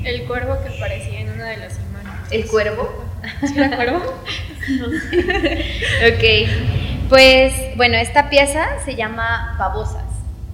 El 0.05 0.25
cuervo 0.25 0.59
que 0.61 0.77
aparecía 0.77 1.21
en 1.21 1.31
una 1.31 1.45
de 1.45 1.57
las 1.59 1.79
imágenes. 1.79 2.33
¿El 2.33 2.47
cuervo? 2.47 3.05
¿Sí 3.47 3.55
era 3.57 3.77
cuervo? 3.77 4.01
no 4.01 4.87
ok. 6.09 7.09
Pues 7.09 7.53
bueno, 7.77 7.97
esta 7.97 8.29
pieza 8.29 8.67
se 8.85 8.97
llama 8.97 9.55
Babosas. 9.57 10.03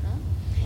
¿no? 0.03 0.11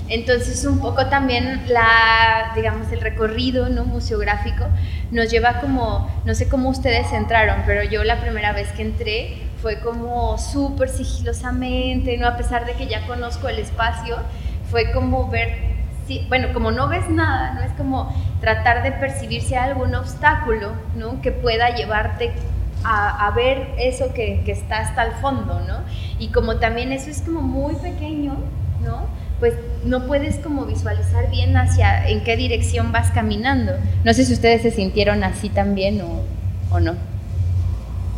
Entonces 0.09 0.64
un 0.64 0.81
poco 0.81 1.07
también 1.07 1.62
la, 1.69 2.50
digamos, 2.57 2.90
el 2.90 3.00
recorrido 3.00 3.69
¿no? 3.69 3.85
museográfico 3.85 4.66
nos 5.12 5.31
lleva 5.31 5.61
como, 5.61 6.11
no 6.25 6.35
sé 6.35 6.49
cómo 6.49 6.71
ustedes 6.71 7.12
entraron, 7.12 7.62
pero 7.64 7.85
yo 7.85 8.02
la 8.02 8.21
primera 8.21 8.52
vez 8.52 8.73
que 8.73 8.83
entré 8.83 9.37
fue 9.61 9.78
como 9.78 10.37
súper 10.37 10.88
sigilosamente, 10.88 12.16
¿no? 12.16 12.26
A 12.26 12.37
pesar 12.37 12.66
de 12.66 12.73
que 12.73 12.88
ya 12.88 13.07
conozco 13.07 13.49
el 13.49 13.61
espacio, 13.61 14.16
fue 14.69 14.90
como 14.90 15.28
ver 15.28 15.72
Sí, 16.12 16.26
bueno, 16.28 16.49
como 16.52 16.71
no 16.71 16.88
ves 16.88 17.09
nada, 17.09 17.54
¿no? 17.54 17.62
Es 17.62 17.73
como 17.73 18.14
tratar 18.42 18.83
de 18.83 18.92
percibir 18.92 19.40
si 19.40 19.54
hay 19.54 19.71
algún 19.71 19.95
obstáculo, 19.95 20.73
¿no? 20.95 21.23
Que 21.23 21.33
pueda 21.33 21.75
llevarte 21.75 22.33
a, 22.85 23.28
a 23.28 23.31
ver 23.31 23.71
eso 23.78 24.12
que, 24.12 24.42
que, 24.45 24.52
está 24.52 24.81
hasta 24.81 25.04
el 25.04 25.12
fondo, 25.12 25.61
¿no? 25.66 25.78
Y 26.19 26.28
como 26.28 26.57
también 26.57 26.92
eso 26.92 27.09
es 27.09 27.23
como 27.23 27.40
muy 27.40 27.76
pequeño, 27.76 28.37
¿no? 28.85 29.07
Pues 29.40 29.54
no 29.85 30.07
puedes 30.07 30.37
como 30.37 30.66
visualizar 30.66 31.31
bien 31.31 31.57
hacia 31.57 32.07
en 32.07 32.23
qué 32.25 32.37
dirección 32.37 32.92
vas 32.92 33.11
caminando. 33.11 33.73
No 34.04 34.12
sé 34.12 34.26
si 34.26 34.35
ustedes 34.35 34.61
se 34.61 34.71
sintieron 34.71 35.25
así 35.25 35.49
también 35.49 36.02
o, 36.02 36.25
o 36.75 36.78
no. 36.78 36.92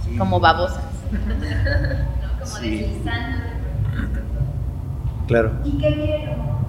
Sí. 0.04 0.16
Como 0.16 0.40
babosas. 0.40 0.82
¿no? 1.12 2.38
Como 2.40 2.56
sí. 2.58 2.70
deslizando. 2.70 3.44
Claro. 5.28 5.52
¿Y 5.64 5.78
qué 5.78 5.90
vieron? 5.90 6.63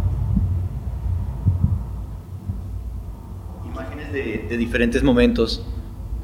De, 4.16 4.46
de 4.50 4.58
diferentes 4.58 5.04
momentos, 5.04 5.62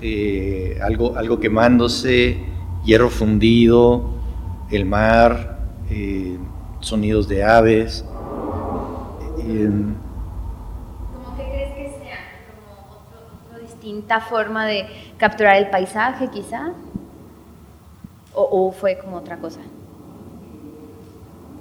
eh, 0.02 0.80
algo, 0.82 1.18
algo 1.18 1.40
quemándose, 1.40 2.38
hierro 2.86 3.10
fundido, 3.10 4.10
el 4.72 4.86
mar, 4.86 5.60
eh, 5.90 6.38
sonidos 6.80 7.28
de 7.28 7.44
aves. 7.44 8.06
Eh, 9.40 9.70
¿Cómo 11.14 11.36
que 11.36 11.44
crees 11.44 11.76
que 11.76 12.00
sea? 12.00 12.18
¿Como 12.48 12.96
otra 13.50 13.60
distinta 13.60 14.22
forma 14.22 14.66
de 14.66 14.86
capturar 15.18 15.58
el 15.58 15.70
paisaje 15.70 16.30
quizá? 16.30 16.72
¿O, 18.34 18.68
¿O 18.68 18.72
fue 18.72 18.98
como 18.98 19.18
otra 19.18 19.38
cosa? 19.38 19.60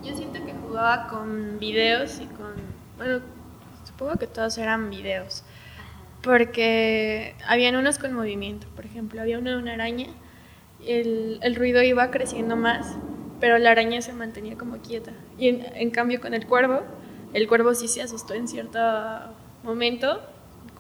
Yo 0.05 0.15
siento 0.15 0.39
que 0.47 0.55
jugaba 0.67 1.09
con 1.09 1.59
videos 1.59 2.21
y 2.21 2.27
con... 2.27 2.53
Bueno, 2.97 3.19
supongo 3.85 4.17
que 4.17 4.29
todos 4.29 4.57
eran 4.57 4.89
videos 4.89 5.43
porque 6.23 7.35
habían 7.47 7.77
unos 7.77 7.99
con 7.99 8.13
movimiento, 8.13 8.67
por 8.77 8.85
ejemplo, 8.85 9.21
había 9.21 9.39
una 9.39 9.53
de 9.53 9.57
una 9.57 9.75
araña, 9.75 10.09
el, 10.87 11.39
el, 11.43 11.55
ruido 11.57 11.83
iba 11.83 12.11
creciendo 12.11 12.57
más, 12.57 12.97
pero 13.39 13.59
la 13.59 13.71
araña 13.71 14.03
se 14.03 14.13
mantenía 14.13 14.57
como 14.57 14.79
quieta. 14.79 15.13
Y 15.39 15.49
en, 15.49 15.67
en, 15.75 15.91
cambio 15.91 16.21
con 16.21 16.35
el 16.35 16.47
cuervo, 16.47 16.83
el 17.33 17.49
cuervo 17.49 17.75
sí 17.75 17.89
se 17.89 18.03
asustó 18.03 18.35
en 18.35 18.49
cierto 18.49 18.79
momento, 19.63 20.21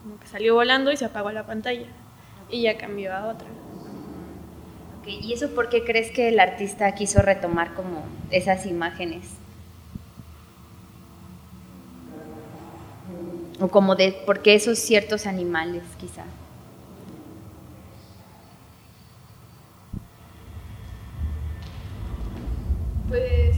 como 0.02 0.18
que 0.18 0.26
salió 0.26 0.54
volando 0.54 0.92
y 0.92 0.96
se 0.96 1.04
apagó 1.04 1.30
la 1.32 1.46
pantalla, 1.46 1.86
y 2.50 2.62
ya 2.62 2.76
cambió 2.76 3.14
a 3.14 3.28
otra. 3.28 3.48
Okay. 5.00 5.20
¿Y 5.22 5.32
eso 5.32 5.54
por 5.54 5.70
qué 5.70 5.84
crees 5.84 6.10
que 6.10 6.28
el 6.28 6.38
artista 6.38 6.94
quiso 6.94 7.22
retomar 7.22 7.72
como 7.74 8.04
esas 8.30 8.66
imágenes? 8.66 9.39
O 13.60 13.68
como 13.68 13.94
de 13.94 14.12
por 14.12 14.40
qué 14.40 14.54
esos 14.54 14.78
ciertos 14.78 15.26
animales 15.26 15.82
quizá. 15.98 16.24
Pues 23.08 23.56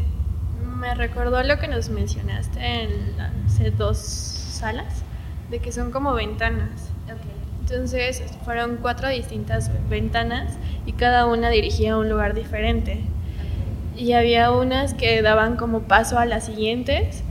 me 0.76 0.94
recordó 0.94 1.42
lo 1.42 1.58
que 1.58 1.68
nos 1.68 1.88
mencionaste 1.88 2.58
en 2.58 3.20
hace 3.20 3.70
dos 3.70 3.98
salas, 3.98 5.02
de 5.50 5.60
que 5.60 5.70
son 5.70 5.92
como 5.92 6.14
ventanas. 6.14 6.90
Okay. 7.04 7.16
Entonces 7.60 8.22
fueron 8.44 8.78
cuatro 8.82 9.08
distintas 9.08 9.70
ventanas 9.88 10.54
y 10.84 10.92
cada 10.92 11.26
una 11.26 11.50
dirigía 11.50 11.92
a 11.92 11.98
un 11.98 12.08
lugar 12.08 12.34
diferente. 12.34 13.00
Y 13.96 14.12
había 14.12 14.50
unas 14.50 14.94
que 14.94 15.20
daban 15.22 15.56
como 15.56 15.82
paso 15.82 16.18
a 16.18 16.24
las 16.24 16.46
siguientes 16.46 17.22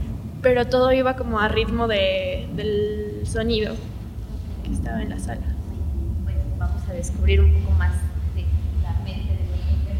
pero 0.42 0.66
todo 0.66 0.92
iba 0.92 1.16
como 1.16 1.38
a 1.38 1.48
ritmo 1.48 1.86
de, 1.86 2.31
del 2.56 3.22
sonido 3.24 3.74
que 4.64 4.72
estaba 4.72 5.02
en 5.02 5.10
la 5.10 5.18
sala. 5.18 5.46
Bueno, 6.24 6.40
vamos 6.58 6.82
a 6.88 6.92
descubrir 6.92 7.40
un 7.40 7.52
poco 7.54 7.72
más 7.72 7.94
de 8.34 8.44
la 8.82 8.92
mente 9.04 9.32
de 9.32 9.42
Miguel. 9.44 9.98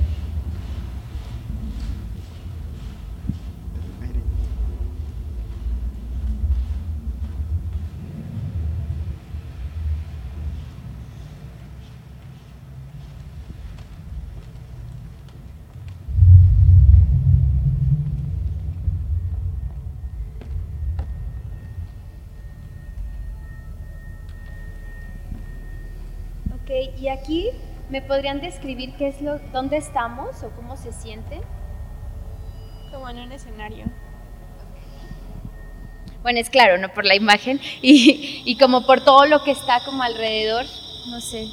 Ok, 26.72 26.98
y 26.98 27.08
aquí 27.08 27.50
me 27.90 28.00
podrían 28.00 28.40
describir 28.40 28.94
qué 28.96 29.08
es 29.08 29.20
lo, 29.20 29.38
dónde 29.52 29.76
estamos 29.76 30.42
o 30.42 30.50
cómo 30.56 30.78
se 30.78 30.90
siente. 30.92 31.42
Como 32.90 33.10
en 33.10 33.18
un 33.18 33.32
escenario. 33.32 33.84
Bueno, 36.22 36.38
es 36.38 36.48
claro, 36.48 36.78
¿no? 36.78 36.88
Por 36.88 37.04
la 37.04 37.14
imagen 37.14 37.60
y, 37.82 38.42
y 38.46 38.56
como 38.56 38.86
por 38.86 39.04
todo 39.04 39.26
lo 39.26 39.44
que 39.44 39.50
está 39.50 39.84
como 39.84 40.02
alrededor, 40.02 40.64
no 41.10 41.20
sé. 41.20 41.46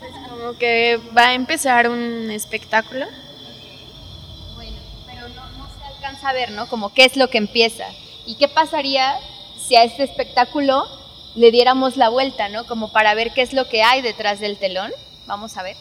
Pues 0.00 0.12
como 0.28 0.58
que 0.58 1.00
va 1.16 1.28
a 1.28 1.34
empezar 1.34 1.88
un 1.88 2.32
espectáculo. 2.32 3.06
Bueno, 4.56 4.78
pero 5.06 5.28
no, 5.28 5.50
no 5.52 5.68
se 5.68 5.84
alcanza 5.84 6.30
a 6.30 6.32
ver, 6.32 6.50
¿no? 6.50 6.66
Como 6.66 6.92
qué 6.92 7.04
es 7.04 7.16
lo 7.16 7.28
que 7.28 7.38
empieza. 7.38 7.86
¿Y 8.26 8.36
qué 8.36 8.48
pasaría 8.48 9.14
si 9.58 9.76
a 9.76 9.84
este 9.84 10.02
espectáculo 10.02 10.84
le 11.34 11.50
diéramos 11.50 11.96
la 11.96 12.08
vuelta, 12.08 12.48
¿no? 12.48 12.66
Como 12.66 12.92
para 12.92 13.14
ver 13.14 13.32
qué 13.32 13.42
es 13.42 13.52
lo 13.52 13.68
que 13.68 13.82
hay 13.82 14.02
detrás 14.02 14.40
del 14.40 14.56
telón. 14.58 14.92
Vamos 15.26 15.56
a 15.56 15.62
ver. 15.62 15.76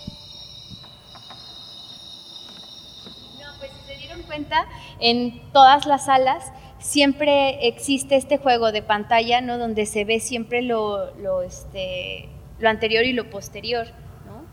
No, 3.40 3.48
pues 3.60 3.72
si 3.72 3.94
se 3.94 3.98
dieron 3.98 4.24
cuenta, 4.24 4.68
en 5.00 5.52
todas 5.52 5.86
las 5.86 6.06
salas 6.06 6.52
siempre 6.80 7.68
existe 7.68 8.16
este 8.18 8.38
juego 8.38 8.72
de 8.72 8.82
pantalla, 8.82 9.42
¿no? 9.42 9.58
Donde 9.58 9.86
se 9.86 10.04
ve 10.04 10.20
siempre 10.20 10.62
lo, 10.62 11.14
lo, 11.16 11.44
este, 11.44 12.30
lo 12.60 12.70
anterior 12.70 13.06
y 13.06 13.14
lo 13.14 13.30
posterior, 13.30 13.88
¿no? 14.26 14.44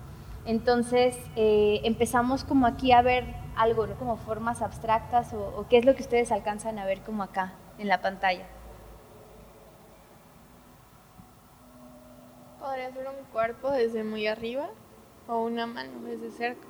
Entonces 0.49 1.17
eh, 1.35 1.81
empezamos 1.83 2.45
como 2.45 2.67
aquí 2.67 2.93
a 2.93 3.03
ver 3.03 3.25
algo, 3.57 3.87
¿no? 3.87 3.97
Como 3.97 4.17
formas 4.17 4.63
abstractas 4.63 5.33
o, 5.33 5.41
o 5.57 5.67
qué 5.69 5.79
es 5.79 5.85
lo 5.85 5.97
que 5.97 6.03
ustedes 6.03 6.31
alcanzan 6.31 6.79
a 6.79 6.85
ver 6.85 7.01
como 7.01 7.25
acá 7.25 7.55
en 7.81 7.89
la 7.89 8.01
pantalla. 8.01 8.47
Podría 12.61 12.93
ser 12.93 13.09
un 13.09 13.25
cuerpo 13.33 13.71
desde 13.71 14.05
muy 14.05 14.27
arriba 14.27 14.69
o 15.27 15.39
una 15.45 15.67
mano 15.67 16.03
desde 16.05 16.31
cerca. 16.31 16.69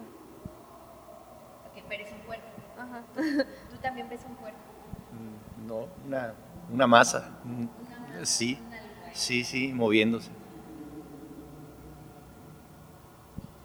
Ok, 1.68 1.82
pero 1.88 2.04
es 2.04 2.12
un 2.12 2.18
cuerpo. 2.20 2.46
Ajá. 2.78 3.02
Tú 3.70 3.76
también 3.82 4.08
ves 4.08 4.20
un 4.28 4.34
cuerpo. 4.36 4.58
Mm, 5.12 5.66
No, 5.66 5.88
una, 6.06 6.34
una 6.70 6.86
masa. 6.86 7.30
Mm, 7.44 7.66
Sí, 8.24 8.58
sí, 9.12 9.44
sí, 9.44 9.72
moviéndose. 9.72 10.30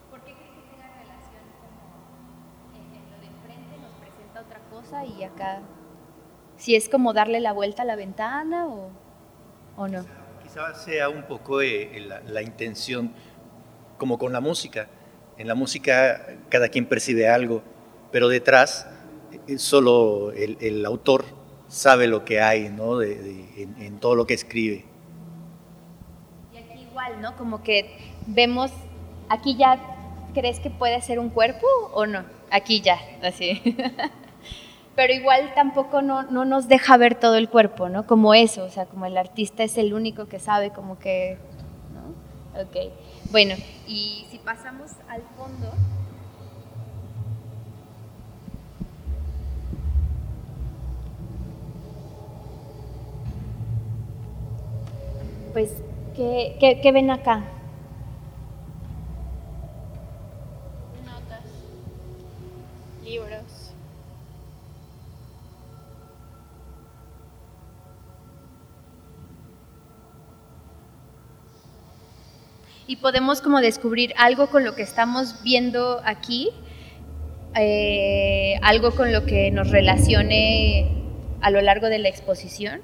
¿Por 0.10 0.20
qué 0.22 0.34
crees 0.34 0.52
que 0.52 0.62
tenga 0.72 0.88
relación 0.88 1.44
como 1.62 2.76
en, 2.76 2.96
en 2.96 3.12
lo 3.12 3.18
de 3.20 3.26
enfrente 3.28 3.78
nos 3.80 3.92
presenta 4.00 4.42
otra 4.42 4.60
cosa 4.72 5.04
y 5.06 5.24
acá 5.24 5.62
si 6.58 6.76
es 6.76 6.90
como 6.90 7.14
darle 7.14 7.40
la 7.40 7.54
vuelta 7.54 7.82
a 7.84 7.86
la 7.86 7.96
ventana 7.96 8.68
o, 8.68 8.90
o 9.78 9.88
no? 9.88 10.06
Quizás 10.44 10.84
sea 10.84 11.10
un 11.10 11.24
poco 11.24 11.62
eh, 11.62 12.00
la, 12.08 12.22
la 12.22 12.42
intención, 12.42 13.12
como 13.98 14.18
con 14.18 14.32
la 14.34 14.40
música. 14.40 14.88
En 15.38 15.48
la 15.48 15.56
música 15.56 16.26
cada 16.50 16.70
quien 16.70 16.86
percibe 16.86 17.28
algo, 17.28 17.62
pero 18.12 18.30
detrás 18.30 18.88
eh, 19.48 19.58
solo 19.58 20.32
el, 20.32 20.58
el 20.62 20.86
autor 20.86 21.26
sabe 21.68 22.08
lo 22.08 22.24
que 22.24 22.40
hay 22.42 22.70
¿no? 22.70 22.98
de- 22.98 23.16
de- 23.16 23.64
en, 23.64 23.82
en 23.82 24.00
todo 24.00 24.16
lo 24.16 24.26
que 24.26 24.34
escribe. 24.34 24.86
Y 26.54 26.58
aquí 26.58 26.82
igual, 26.90 27.20
¿no? 27.22 27.36
Como 27.36 27.64
que 27.64 28.14
vemos, 28.28 28.72
aquí 29.28 29.58
ya 29.58 29.78
crees 30.34 30.60
que 30.62 30.70
puede 30.70 31.02
ser 31.02 31.20
un 31.20 31.30
cuerpo 31.30 31.66
o 31.94 32.06
no, 32.06 32.24
aquí 32.52 32.80
ya, 32.82 32.98
así. 33.24 33.62
Pero 34.96 35.14
igual 35.14 35.52
tampoco 35.56 36.02
no, 36.02 36.24
no 36.24 36.46
nos 36.46 36.68
deja 36.70 36.96
ver 36.96 37.16
todo 37.16 37.36
el 37.36 37.50
cuerpo, 37.50 37.90
¿no? 37.90 38.08
Como 38.08 38.34
eso, 38.34 38.64
o 38.64 38.70
sea, 38.70 38.86
como 38.86 39.06
el 39.06 39.18
artista 39.18 39.64
es 39.64 39.78
el 39.78 39.94
único 39.94 40.28
que 40.28 40.40
sabe 40.40 40.72
como 40.72 40.98
que, 41.00 41.38
¿no? 41.94 42.62
Ok, 42.62 42.94
bueno, 43.32 43.56
y 43.88 44.26
si 44.32 44.38
pasamos 44.38 44.92
al 45.10 45.22
fondo, 45.36 45.70
pues, 55.52 55.74
¿qué, 56.16 56.56
qué, 56.60 56.80
qué 56.82 56.92
ven 56.94 57.12
acá? 57.12 57.44
Notas. 61.06 61.44
Libros. 63.04 63.72
Y 72.88 72.98
podemos 72.98 73.42
como 73.42 73.62
descubrir 73.62 74.14
algo 74.18 74.48
con 74.48 74.64
lo 74.64 74.76
que 74.76 74.84
estamos 74.84 75.42
viendo 75.44 76.02
aquí, 76.06 76.50
eh, 77.56 78.60
algo 78.62 78.92
con 78.92 79.12
lo 79.12 79.26
que 79.26 79.50
nos 79.52 79.72
relacione 79.72 80.92
a 81.42 81.50
lo 81.50 81.62
largo 81.62 81.88
de 81.88 82.00
la 82.00 82.10
exposición. 82.10 82.82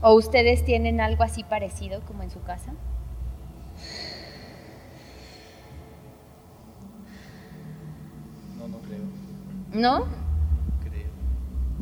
¿O 0.00 0.14
ustedes 0.14 0.64
tienen 0.64 1.00
algo 1.00 1.24
así 1.24 1.42
parecido 1.42 2.00
como 2.02 2.22
en 2.22 2.30
su 2.30 2.40
casa? 2.42 2.72
No, 8.56 8.68
no 8.68 8.78
creo. 8.78 9.00
¿No? 9.72 10.27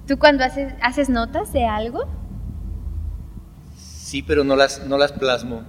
¿Tú 0.07 0.19
cuando 0.19 0.45
haces, 0.45 0.73
haces 0.83 1.09
notas 1.09 1.53
de 1.53 1.65
algo? 1.67 2.05
Sí, 3.77 4.23
pero 4.23 4.45
no 4.45 4.55
las, 4.57 4.87
no 4.87 4.97
las 4.99 5.13
plasmo. 5.13 5.63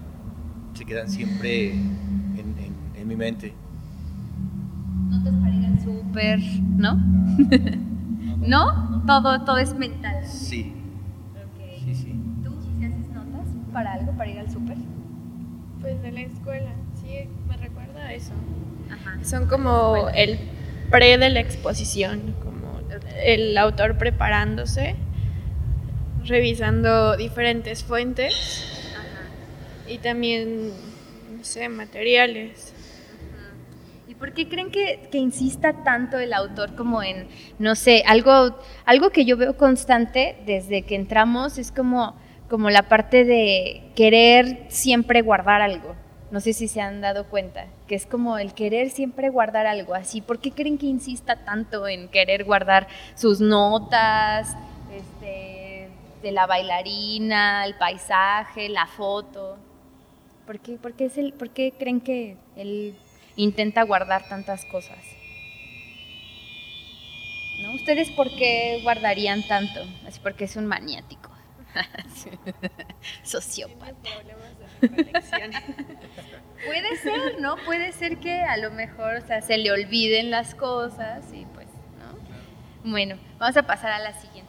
Se 0.74 0.86
quedan 0.86 1.10
siempre 1.10 1.72
en, 1.72 2.38
en- 2.38 2.76
en 2.96 3.08
mi 3.08 3.16
mente. 3.16 3.54
Notas 5.10 5.34
para 5.42 5.56
ir 5.56 5.66
al 5.66 5.80
súper, 5.84 6.40
¿no? 6.76 6.96
¿No? 8.48 9.04
Todo, 9.08 9.42
todo 9.44 9.58
es 9.58 9.74
mental. 9.76 10.24
Sí, 10.26 10.74
sí, 11.84 11.96
sí. 11.96 12.14
¿Tú 12.44 12.52
sí 12.62 12.86
haces 12.86 13.10
notas 13.10 13.48
para 13.74 13.94
algo, 13.94 14.12
para 14.12 14.30
ir 14.30 14.40
al 14.40 14.52
súper? 14.52 14.78
Pues 15.82 16.02
de 16.04 16.12
la 16.12 16.22
escuela. 16.22 16.70
Sí, 17.02 17.28
me 17.50 17.58
recuerda 17.58 18.02
a 18.04 18.14
eso. 18.14 18.34
Ajá. 18.92 19.18
Son 19.24 19.48
como 19.48 20.10
el 20.14 20.38
pre 20.92 21.18
de 21.18 21.30
la 21.32 21.40
exposición, 21.40 22.36
como 22.44 22.57
el 23.24 23.58
autor 23.58 23.98
preparándose, 23.98 24.96
revisando 26.26 27.16
diferentes 27.18 27.84
fuentes 27.84 28.94
y 29.88 29.98
también, 30.00 30.70
no 31.38 31.44
sé, 31.44 31.70
materiales. 31.70 32.74
¿Y 34.08 34.16
por 34.16 34.34
qué 34.34 34.48
creen 34.48 34.72
que, 34.72 35.08
que 35.12 35.18
insista 35.18 35.84
tanto 35.84 36.18
el 36.18 36.34
autor 36.34 36.76
como 36.76 37.04
en, 37.04 37.28
no 37.60 37.76
sé, 37.76 38.04
algo, 38.06 38.58
algo 38.86 39.10
que 39.10 39.26
yo 39.26 39.38
veo 39.38 39.58
constante 39.58 40.38
desde 40.46 40.84
que 40.84 40.96
entramos 40.96 41.58
es 41.58 41.72
como, 41.72 42.16
como 42.50 42.70
la 42.70 42.84
parte 42.84 43.26
de 43.26 43.92
querer 43.96 44.66
siempre 44.70 45.22
guardar 45.22 45.62
algo? 45.62 45.96
No 46.30 46.42
sé 46.42 46.52
si 46.52 46.68
se 46.68 46.82
han 46.82 47.00
dado 47.00 47.26
cuenta, 47.28 47.68
que 47.88 47.96
es 47.96 48.06
como 48.06 48.38
el 48.38 48.54
querer 48.54 48.90
siempre 48.90 49.30
guardar 49.30 49.66
algo 49.66 49.94
así. 49.94 50.20
¿Por 50.20 50.40
qué 50.40 50.52
creen 50.52 50.78
que 50.78 50.86
insista 50.86 51.38
tanto 51.46 51.88
en 51.88 52.10
querer 52.10 52.44
guardar 52.44 52.88
sus 53.16 53.40
notas, 53.40 54.54
este, 54.94 55.88
de 56.22 56.32
la 56.34 56.46
bailarina, 56.46 57.66
el 57.66 57.76
paisaje, 57.76 58.68
la 58.68 58.88
foto? 58.88 59.58
¿Por 60.46 60.60
qué, 60.60 60.74
por 60.74 60.94
qué 60.94 61.06
es 61.06 61.18
el, 61.18 61.32
por 61.32 61.52
qué 61.52 61.74
creen 61.78 62.02
que 62.02 62.36
él 62.58 62.98
intenta 63.38 63.84
guardar 63.84 64.28
tantas 64.28 64.66
cosas? 64.66 64.98
¿No? 67.62 67.74
¿Ustedes 67.74 68.12
por 68.12 68.30
qué 68.36 68.82
guardarían 68.84 69.48
tanto? 69.48 69.80
Así 70.06 70.20
porque 70.22 70.44
es 70.44 70.58
un 70.58 70.66
maniático. 70.66 71.27
Sociópata. 73.24 74.10
Puede 76.66 76.96
ser, 76.98 77.40
¿no? 77.40 77.56
Puede 77.66 77.92
ser 77.92 78.18
que 78.18 78.42
a 78.42 78.58
lo 78.58 78.72
mejor, 78.72 79.16
o 79.16 79.22
sea, 79.22 79.42
se 79.42 79.58
le 79.58 79.72
olviden 79.72 80.32
las 80.32 80.56
cosas 80.56 81.26
y 81.34 81.46
pues, 81.46 81.68
¿no? 82.00 82.90
Bueno, 82.90 83.18
vamos 83.38 83.58
a 83.58 83.64
pasar 83.64 83.92
a 83.92 84.00
la 84.00 84.14
siguiente 84.14 84.47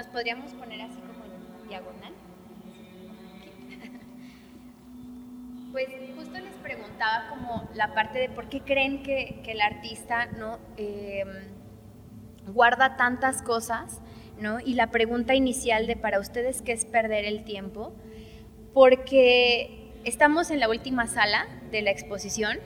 nos 0.00 0.08
podríamos 0.08 0.54
poner 0.54 0.80
así 0.80 0.98
como 0.98 1.24
en 1.26 1.68
diagonal. 1.68 2.14
Pues 5.72 5.88
justo 6.16 6.38
les 6.38 6.54
preguntaba 6.54 7.28
como 7.28 7.68
la 7.74 7.92
parte 7.92 8.18
de 8.18 8.30
por 8.30 8.48
qué 8.48 8.62
creen 8.62 9.02
que, 9.02 9.42
el 9.46 9.60
artista 9.60 10.26
no 10.26 10.58
em, 10.78 11.28
guarda 12.48 12.96
tantas 12.96 13.42
cosas, 13.42 14.00
¿no? 14.40 14.58
Y 14.58 14.72
la 14.72 14.90
pregunta 14.90 15.34
inicial 15.34 15.86
de 15.86 15.96
para 15.96 16.18
ustedes 16.18 16.62
qué 16.62 16.72
es 16.72 16.86
perder 16.86 17.26
el 17.26 17.44
tiempo, 17.44 17.92
porque 18.72 19.92
estamos 20.04 20.50
en 20.50 20.60
la 20.60 20.70
última 20.70 21.06
sala 21.06 21.46
de 21.70 21.82
la 21.82 21.90
exposición, 21.90 22.58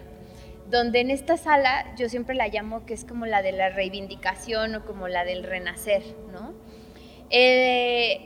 donde 0.70 1.00
en 1.00 1.10
esta 1.10 1.36
sala 1.36 1.94
yo 1.96 2.08
siempre 2.08 2.36
la 2.36 2.46
llamo 2.46 2.86
que 2.86 2.94
es 2.94 3.04
como 3.04 3.26
la 3.26 3.42
de 3.42 3.52
la 3.52 3.70
reivindicación 3.70 4.76
o 4.76 4.84
como 4.86 5.08
la 5.08 5.24
del 5.24 5.42
renacer, 5.42 6.02
¿no? 6.32 6.53
Eh, 7.36 8.20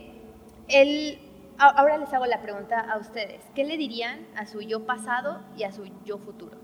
el 0.67 1.17
ahora 1.57 1.97
les 1.97 2.13
hago 2.13 2.27
la 2.27 2.43
pregunta 2.43 2.79
a 2.79 2.99
ustedes. 2.99 3.41
¿Qué 3.55 3.63
le 3.63 3.75
dirían 3.75 4.19
a 4.35 4.45
su 4.45 4.61
yo 4.61 4.85
pasado 4.85 5.41
y 5.57 5.63
a 5.63 5.71
su 5.71 5.89
yo 6.05 6.19
futuro? 6.19 6.59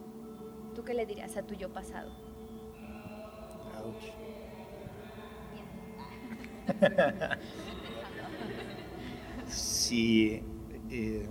¿Tú 0.76 0.84
qué 0.84 0.94
le 0.94 1.08
dirías 1.08 1.36
a 1.38 1.42
tu 1.42 1.56
yo 1.56 1.70
pasado? 1.70 2.12
sí, 9.48 10.44
eh, 10.92 11.28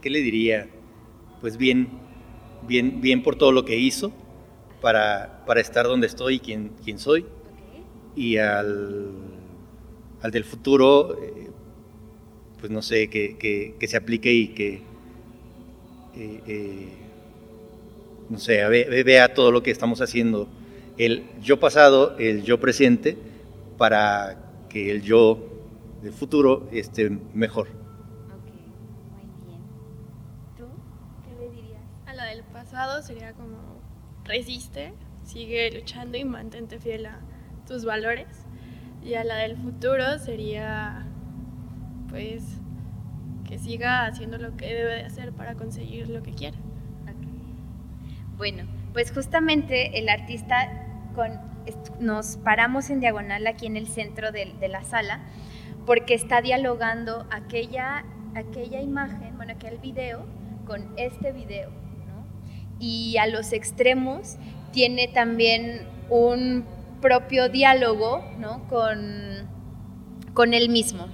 ¿qué 0.00 0.10
le 0.10 0.20
diría? 0.20 0.68
Pues 1.40 1.56
bien, 1.56 1.88
bien, 2.62 3.00
bien 3.00 3.24
por 3.24 3.34
todo 3.34 3.50
lo 3.50 3.64
que 3.64 3.76
hizo 3.76 4.12
para, 4.80 5.44
para 5.46 5.60
estar 5.60 5.86
donde 5.86 6.06
estoy 6.06 6.36
y 6.36 6.38
quién, 6.38 6.70
quién 6.84 7.00
soy. 7.00 7.26
Y 8.14 8.36
al, 8.36 9.33
al 10.24 10.30
del 10.30 10.44
futuro, 10.44 11.18
eh, 11.22 11.50
pues 12.58 12.72
no 12.72 12.80
sé, 12.80 13.10
que, 13.10 13.76
se 13.86 13.96
aplique 13.98 14.32
y 14.32 14.48
que, 14.48 14.76
eh, 16.16 16.40
eh, 16.46 16.88
no 18.30 18.38
sé, 18.38 18.66
vea 18.66 19.34
todo 19.34 19.52
lo 19.52 19.62
que 19.62 19.70
estamos 19.70 20.00
haciendo, 20.00 20.48
el 20.96 21.24
yo 21.42 21.60
pasado, 21.60 22.16
el 22.18 22.42
yo 22.42 22.58
presente, 22.58 23.18
para 23.76 24.38
que 24.70 24.90
el 24.90 25.02
yo 25.02 25.44
del 26.02 26.14
futuro 26.14 26.70
esté 26.72 27.10
mejor. 27.34 27.68
Ok, 27.68 28.50
muy 29.12 29.46
bien. 29.46 29.60
¿Tú 30.56 30.64
qué 31.22 31.34
le 31.38 31.50
dirías? 31.50 31.82
A 32.06 32.14
la 32.14 32.24
del 32.24 32.44
pasado 32.44 33.02
sería 33.02 33.34
como 33.34 33.58
resiste, 34.24 34.94
sigue 35.22 35.70
luchando 35.70 36.16
y 36.16 36.24
mantente 36.24 36.78
fiel 36.78 37.04
a 37.04 37.20
tus 37.66 37.84
valores. 37.84 38.43
Y 39.04 39.14
a 39.14 39.24
la 39.24 39.36
del 39.36 39.56
futuro 39.56 40.18
sería 40.18 41.04
pues 42.08 42.42
que 43.46 43.58
siga 43.58 44.06
haciendo 44.06 44.38
lo 44.38 44.56
que 44.56 44.66
debe 44.66 44.94
de 44.94 45.04
hacer 45.04 45.32
para 45.32 45.54
conseguir 45.54 46.08
lo 46.08 46.22
que 46.22 46.32
quiera. 46.32 46.56
Bueno, 48.36 48.64
pues 48.92 49.12
justamente 49.12 49.98
el 49.98 50.08
artista 50.08 50.86
con, 51.14 51.38
nos 52.00 52.36
paramos 52.38 52.90
en 52.90 53.00
diagonal 53.00 53.46
aquí 53.46 53.66
en 53.66 53.76
el 53.76 53.86
centro 53.86 54.32
de, 54.32 54.52
la 54.68 54.82
sala 54.82 55.20
porque 55.86 56.14
está 56.14 56.40
dialogando 56.40 57.26
aquella, 57.30 58.04
aquella 58.34 58.80
imagen, 58.80 59.36
bueno, 59.36 59.52
aquel 59.52 59.78
video 59.78 60.26
con 60.66 60.92
este 60.96 61.30
video, 61.32 61.70
¿no? 61.70 62.26
Y 62.80 63.16
a 63.18 63.26
los 63.26 63.52
extremos 63.52 64.36
tiene 64.72 65.08
también 65.08 65.86
un 66.10 66.64
propio 67.04 67.50
diálogo, 67.50 68.24
¿no? 68.38 68.66
Con, 68.68 69.46
con 70.32 70.54
él 70.54 70.70
mismo, 70.70 71.06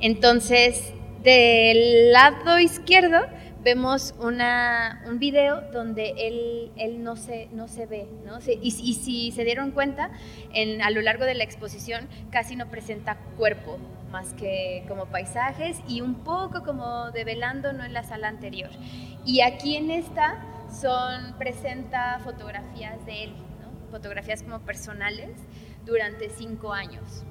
entonces, 0.00 0.94
del 1.22 2.12
lado 2.12 2.58
izquierdo 2.58 3.18
vemos 3.62 4.14
una, 4.18 5.02
un 5.06 5.18
video 5.18 5.60
donde 5.72 6.14
él, 6.16 6.72
él 6.76 7.04
no, 7.04 7.16
se, 7.16 7.48
no 7.52 7.68
se 7.68 7.84
ve, 7.84 8.08
¿no? 8.24 8.38
Y, 8.62 8.70
si 8.70 9.30
se 9.32 9.44
dieron 9.44 9.70
cuenta, 9.72 10.10
en, 10.54 10.80
a 10.80 10.90
lo 10.90 11.02
largo 11.02 11.26
de 11.26 11.34
la 11.34 11.44
exposición 11.44 12.08
casi 12.30 12.56
no 12.56 12.70
presenta 12.70 13.18
cuerpo, 13.36 13.78
más 14.10 14.32
que 14.32 14.84
como 14.88 15.06
paisajes 15.06 15.78
y 15.86 16.00
un 16.00 16.14
poco 16.24 16.62
como 16.64 17.10
develando 17.10 17.74
¿no? 17.74 17.84
en 17.84 17.92
la 17.92 18.02
sala 18.02 18.28
anterior. 18.28 18.70
Y 19.26 19.42
aquí 19.42 19.76
en 19.76 19.90
esta 19.90 20.38
son, 20.72 21.36
presenta 21.38 22.18
fotografías 22.24 23.04
de 23.04 23.24
él. 23.24 23.34
Fotografías 23.90 24.42
como 24.42 24.60
personales 24.60 25.30
durante 25.84 26.30
cinco 26.30 26.72
años. 26.72 27.24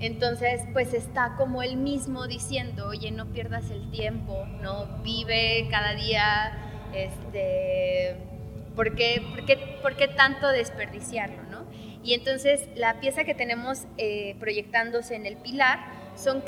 Entonces, 0.00 0.62
pues 0.72 0.94
está 0.94 1.34
como 1.36 1.62
él 1.62 1.76
mismo 1.76 2.28
diciendo, 2.28 2.88
oye, 2.88 3.10
no 3.10 3.26
pierdas 3.26 3.70
el 3.70 3.90
tiempo, 3.90 4.46
no 4.62 4.86
vive 5.02 5.66
cada 5.70 5.94
día, 5.94 6.56
este, 6.94 8.16
¿por 8.76 8.94
qué, 8.94 9.22
por 9.82 9.96
qué, 9.96 10.08
tanto 10.08 10.48
desperdiciarlo? 10.48 11.42
¿no? 11.50 11.64
Y 12.04 12.14
entonces 12.14 12.68
la 12.76 13.00
pieza 13.00 13.24
que 13.24 13.34
tenemos 13.34 13.86
eh, 13.96 14.36
proyectándose 14.38 15.16
en 15.16 15.26
el 15.26 15.36
pilar 15.36 15.80
son, 16.14 16.42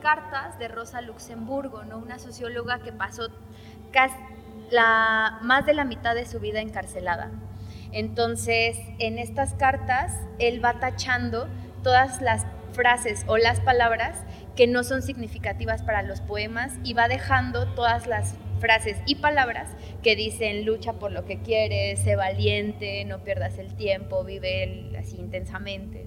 cartas 0.00 0.58
de 0.58 0.68
Rosa 0.68 1.00
Luxemburgo, 1.00 1.84
¿no? 1.84 1.98
una 1.98 2.18
socióloga 2.18 2.80
que 2.80 2.92
pasó 2.92 3.28
más 5.42 5.66
de 5.66 5.74
la 5.74 5.84
mitad 5.84 6.14
de 6.14 6.26
su 6.26 6.38
vida 6.38 6.60
encarcelada. 6.60 7.30
Entonces, 7.92 8.78
en 8.98 9.18
estas 9.18 9.54
cartas, 9.54 10.12
él 10.38 10.64
va 10.64 10.80
tachando 10.80 11.48
todas 11.82 12.20
las 12.20 12.46
frases 12.72 13.24
o 13.26 13.36
las 13.36 13.60
palabras 13.60 14.24
que 14.56 14.66
no 14.66 14.82
son 14.82 15.02
significativas 15.02 15.82
para 15.82 16.02
los 16.02 16.20
poemas 16.20 16.72
y 16.84 16.94
va 16.94 17.08
dejando 17.08 17.66
todas 17.74 18.06
las 18.06 18.34
frases 18.60 18.96
y 19.06 19.16
palabras 19.16 19.68
que 20.02 20.16
dicen 20.16 20.64
lucha 20.64 20.94
por 20.94 21.12
lo 21.12 21.24
que 21.24 21.40
quieres, 21.40 21.98
sé 22.00 22.16
valiente, 22.16 23.04
no 23.04 23.24
pierdas 23.24 23.58
el 23.58 23.74
tiempo, 23.74 24.24
vive 24.24 24.92
así 24.98 25.16
intensamente. 25.16 26.06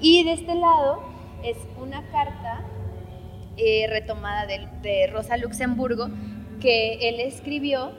Y 0.00 0.24
de 0.24 0.32
este 0.32 0.54
lado 0.54 1.02
es 1.42 1.56
una 1.80 2.02
carta 2.10 2.64
eh, 3.56 3.86
retomada 3.88 4.46
de 4.46 5.06
Rosa 5.06 5.36
Luxemburgo 5.36 6.08
que 6.60 7.08
él 7.08 7.20
escribió 7.20 7.92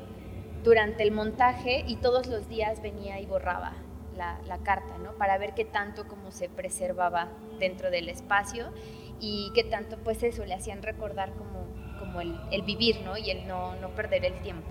durante 0.64 1.04
el 1.04 1.12
montaje 1.12 1.84
y 1.88 1.98
todos 1.98 2.28
los 2.28 2.48
días 2.48 2.82
venía 2.82 3.20
y 3.20 3.26
borraba 3.26 3.74
la, 4.16 4.58
carta, 4.64 4.98
¿no? 4.98 5.14
Para 5.14 5.38
ver 5.38 5.54
qué 5.54 5.64
tanto 5.64 6.08
como 6.08 6.32
se 6.32 6.50
preservaba 6.50 7.30
dentro 7.60 7.92
del 7.92 8.10
espacio 8.10 8.72
y 9.20 9.52
qué 9.54 9.64
tanto 9.64 9.98
pues 9.98 10.24
eso 10.24 10.44
le 10.46 10.54
hacían 10.54 10.82
recordar 10.82 11.34
como, 11.34 11.68
como 12.00 12.22
el, 12.22 12.36
el 12.52 12.64
vivir, 12.64 13.02
¿no? 13.02 13.18
Y 13.18 13.30
el 13.30 13.48
no, 13.48 13.76
no 13.76 13.90
perder 13.90 14.26
el 14.26 14.42
tiempo. 14.42 14.70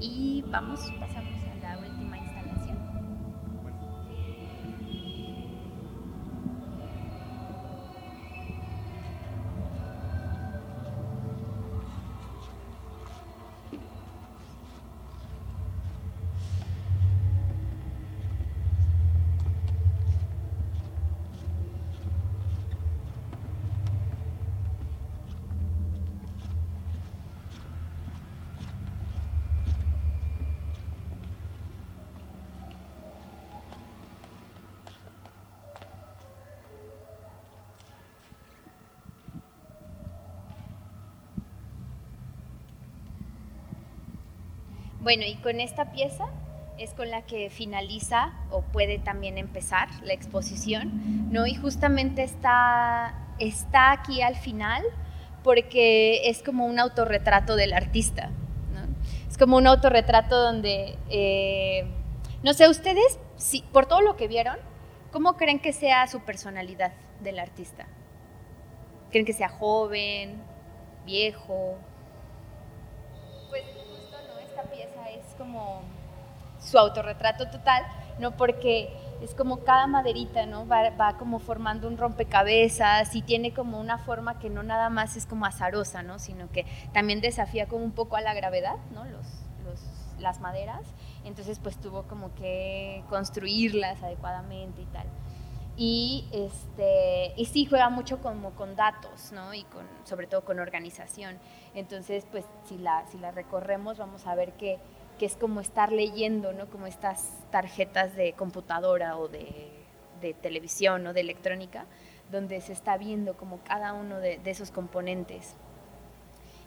Y 0.00 0.42
vamos, 0.48 0.80
pasamos 0.98 1.39
Bueno, 45.10 45.24
y 45.26 45.34
con 45.34 45.58
esta 45.58 45.90
pieza 45.90 46.26
es 46.78 46.94
con 46.94 47.10
la 47.10 47.22
que 47.22 47.50
finaliza 47.50 48.32
o 48.52 48.62
puede 48.62 49.00
también 49.00 49.38
empezar 49.38 49.88
la 50.04 50.12
exposición, 50.12 51.32
¿no? 51.32 51.48
Y 51.48 51.56
justamente 51.56 52.22
está, 52.22 53.18
está 53.40 53.90
aquí 53.90 54.22
al 54.22 54.36
final 54.36 54.84
porque 55.42 56.28
es 56.30 56.44
como 56.44 56.64
un 56.64 56.78
autorretrato 56.78 57.56
del 57.56 57.72
artista, 57.72 58.28
¿no? 58.72 58.86
Es 59.28 59.36
como 59.36 59.56
un 59.56 59.66
autorretrato 59.66 60.40
donde, 60.40 60.96
eh, 61.08 61.90
no 62.44 62.54
sé, 62.54 62.68
ustedes, 62.68 63.18
si, 63.34 63.62
por 63.62 63.86
todo 63.86 64.02
lo 64.02 64.16
que 64.16 64.28
vieron, 64.28 64.58
¿cómo 65.10 65.36
creen 65.36 65.58
que 65.58 65.72
sea 65.72 66.06
su 66.06 66.20
personalidad 66.20 66.92
del 67.20 67.40
artista? 67.40 67.88
¿Creen 69.10 69.26
que 69.26 69.32
sea 69.32 69.48
joven, 69.48 70.40
viejo? 71.04 71.78
Como 75.40 75.80
su 76.60 76.78
autorretrato 76.78 77.48
total, 77.48 77.82
¿no? 78.18 78.36
Porque 78.36 78.90
es 79.22 79.34
como 79.34 79.60
cada 79.60 79.86
maderita, 79.86 80.44
¿no? 80.44 80.66
Va, 80.66 81.16
como 81.18 81.38
formando 81.38 81.88
un 81.88 81.96
rompecabezas 81.96 83.14
y 83.16 83.22
tiene 83.22 83.54
como 83.54 83.80
una 83.80 83.96
forma 83.96 84.38
que 84.38 84.50
no 84.50 84.62
nada 84.62 84.90
más 84.90 85.16
es 85.16 85.24
como 85.24 85.46
azarosa, 85.46 86.02
¿no? 86.02 86.18
Sino 86.18 86.50
que 86.50 86.66
también 86.92 87.22
desafía 87.22 87.66
como 87.66 87.84
un 87.84 87.92
poco 87.92 88.16
a 88.16 88.20
la 88.20 88.34
gravedad, 88.34 88.76
¿no? 88.92 89.04
Los, 89.06 89.26
las 90.18 90.40
maderas. 90.40 90.82
Entonces, 91.24 91.58
pues 91.58 91.78
tuvo 91.78 92.02
como 92.02 92.34
que 92.34 93.02
construirlas 93.08 94.02
adecuadamente 94.02 94.82
y 94.82 94.86
tal. 94.86 95.06
Y, 95.78 96.28
este, 96.32 97.32
y 97.40 97.46
sí 97.46 97.64
juega 97.64 97.88
mucho 97.88 98.20
como 98.20 98.50
con 98.50 98.76
datos, 98.76 99.32
¿no? 99.32 99.54
Y 99.54 99.62
con, 99.64 99.86
sobre 100.04 100.26
todo 100.26 100.44
con 100.44 100.58
organización. 100.58 101.38
Entonces, 101.74 102.26
pues 102.30 102.44
si 102.66 102.76
la, 102.76 103.06
si 103.06 103.16
la 103.16 103.30
recorremos 103.30 103.96
vamos 103.96 104.26
a 104.26 104.34
ver 104.34 104.52
que 104.52 104.78
que 105.20 105.26
es 105.26 105.36
como 105.36 105.60
estar 105.60 105.92
leyendo, 105.92 106.54
¿no? 106.54 106.70
Como 106.70 106.86
estas 106.86 107.28
tarjetas 107.50 108.16
de 108.16 108.32
computadora 108.32 109.18
o 109.18 109.28
de, 109.28 109.68
de 110.22 110.32
televisión 110.32 111.06
o 111.06 111.12
de 111.12 111.20
electrónica, 111.20 111.84
donde 112.32 112.62
se 112.62 112.72
está 112.72 112.96
viendo 112.96 113.36
como 113.36 113.58
cada 113.62 113.92
uno 113.92 114.18
de, 114.18 114.38
de, 114.38 114.50
esos 114.50 114.70
componentes. 114.70 115.56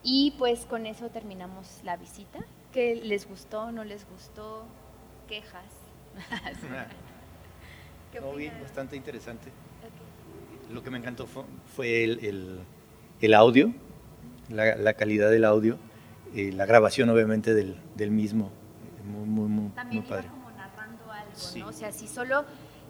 Y 0.04 0.36
pues 0.38 0.68
con 0.68 0.86
eso 0.86 1.10
terminamos 1.10 1.80
la 1.84 1.98
visita. 1.98 2.42
¿Qué 2.72 2.96
les 2.96 3.28
gustó, 3.28 3.72
no 3.72 3.84
les 3.84 4.08
gustó? 4.08 4.66
¿Quejas? 5.28 5.74
¿Qué 8.12 8.22
no, 8.22 8.34
bien, 8.34 8.54
bastante 8.62 8.96
interesante. 8.96 9.50
Okay. 9.80 10.76
Lo 10.76 10.84
que 10.84 10.92
me 10.92 11.00
encantó 11.00 11.26
fue, 11.26 11.44
fue 11.76 12.04
el, 12.04 12.24
el, 12.24 12.60
el, 13.20 13.34
audio, 13.34 13.74
la, 14.50 14.76
la 14.76 14.94
calidad 14.94 15.32
del 15.32 15.44
audio 15.44 15.80
eh, 16.36 16.52
la 16.52 16.66
grabación 16.66 17.10
obviamente 17.10 17.54
del, 17.54 17.78
del 17.96 18.12
mismo. 18.12 18.52
Muy, 19.06 19.28
muy, 19.28 19.48
muy, 19.48 19.70
También 19.72 20.02
muy 20.02 20.10
padre. 20.10 20.28
Iba 20.28 20.34
como 20.34 20.52
narrando 20.52 21.12
algo, 21.12 21.32
sí. 21.36 21.60
¿no? 21.60 21.68
O 21.68 21.72
sea, 21.72 21.92
si 21.92 22.08
solo, 22.08 22.46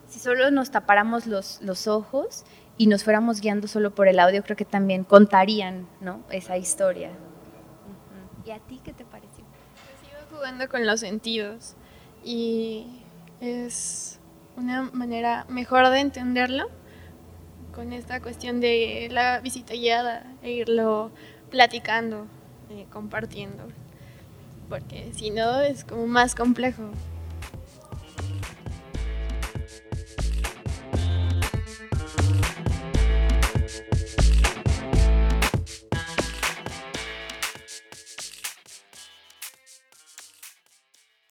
si 0.08 0.20
solo 0.20 0.52
nos 0.52 0.72
tapáramos 0.72 1.28
los, 1.28 1.62
los 1.62 1.88
ojos 1.88 2.46
y 2.78 2.88
nos 2.88 3.04
fuéramos 3.04 3.42
guiando 3.42 3.68
solo 3.68 3.94
por 3.94 4.08
el 4.08 4.20
audio, 4.20 4.44
creo 4.44 4.56
que 4.56 4.66
también 4.66 5.04
contarían 5.04 5.88
¿no? 6.02 6.22
esa 6.30 6.58
historia. 6.58 7.10
Uh 7.10 7.12
-huh. 7.12 8.48
¿Y 8.48 8.52
a 8.52 8.60
ti 8.60 8.80
qué 8.84 8.94
te 8.94 9.06
pareció? 9.06 9.44
Pues 9.44 10.12
iba 10.12 10.38
jugando 10.38 10.70
con 10.70 10.86
los 10.86 11.00
sentidos 11.00 11.76
y 12.24 13.02
es 13.42 14.20
una 14.56 14.84
manera 14.94 15.46
mejor 15.50 15.90
de 15.90 16.00
entenderlo 16.00 16.70
con 17.74 17.92
esta 17.92 18.22
cuestión 18.22 18.62
de 18.62 19.10
la 19.12 19.40
visita 19.40 19.74
guiada 19.74 20.32
e 20.44 20.52
irlo 20.52 21.12
platicando 21.50 22.28
eh, 22.74 22.86
compartiendo, 22.92 23.64
porque 24.70 25.12
si 25.14 25.30
no 25.30 25.62
es 25.62 25.84
como 25.84 26.08
más 26.08 26.34
complejo 26.36 26.84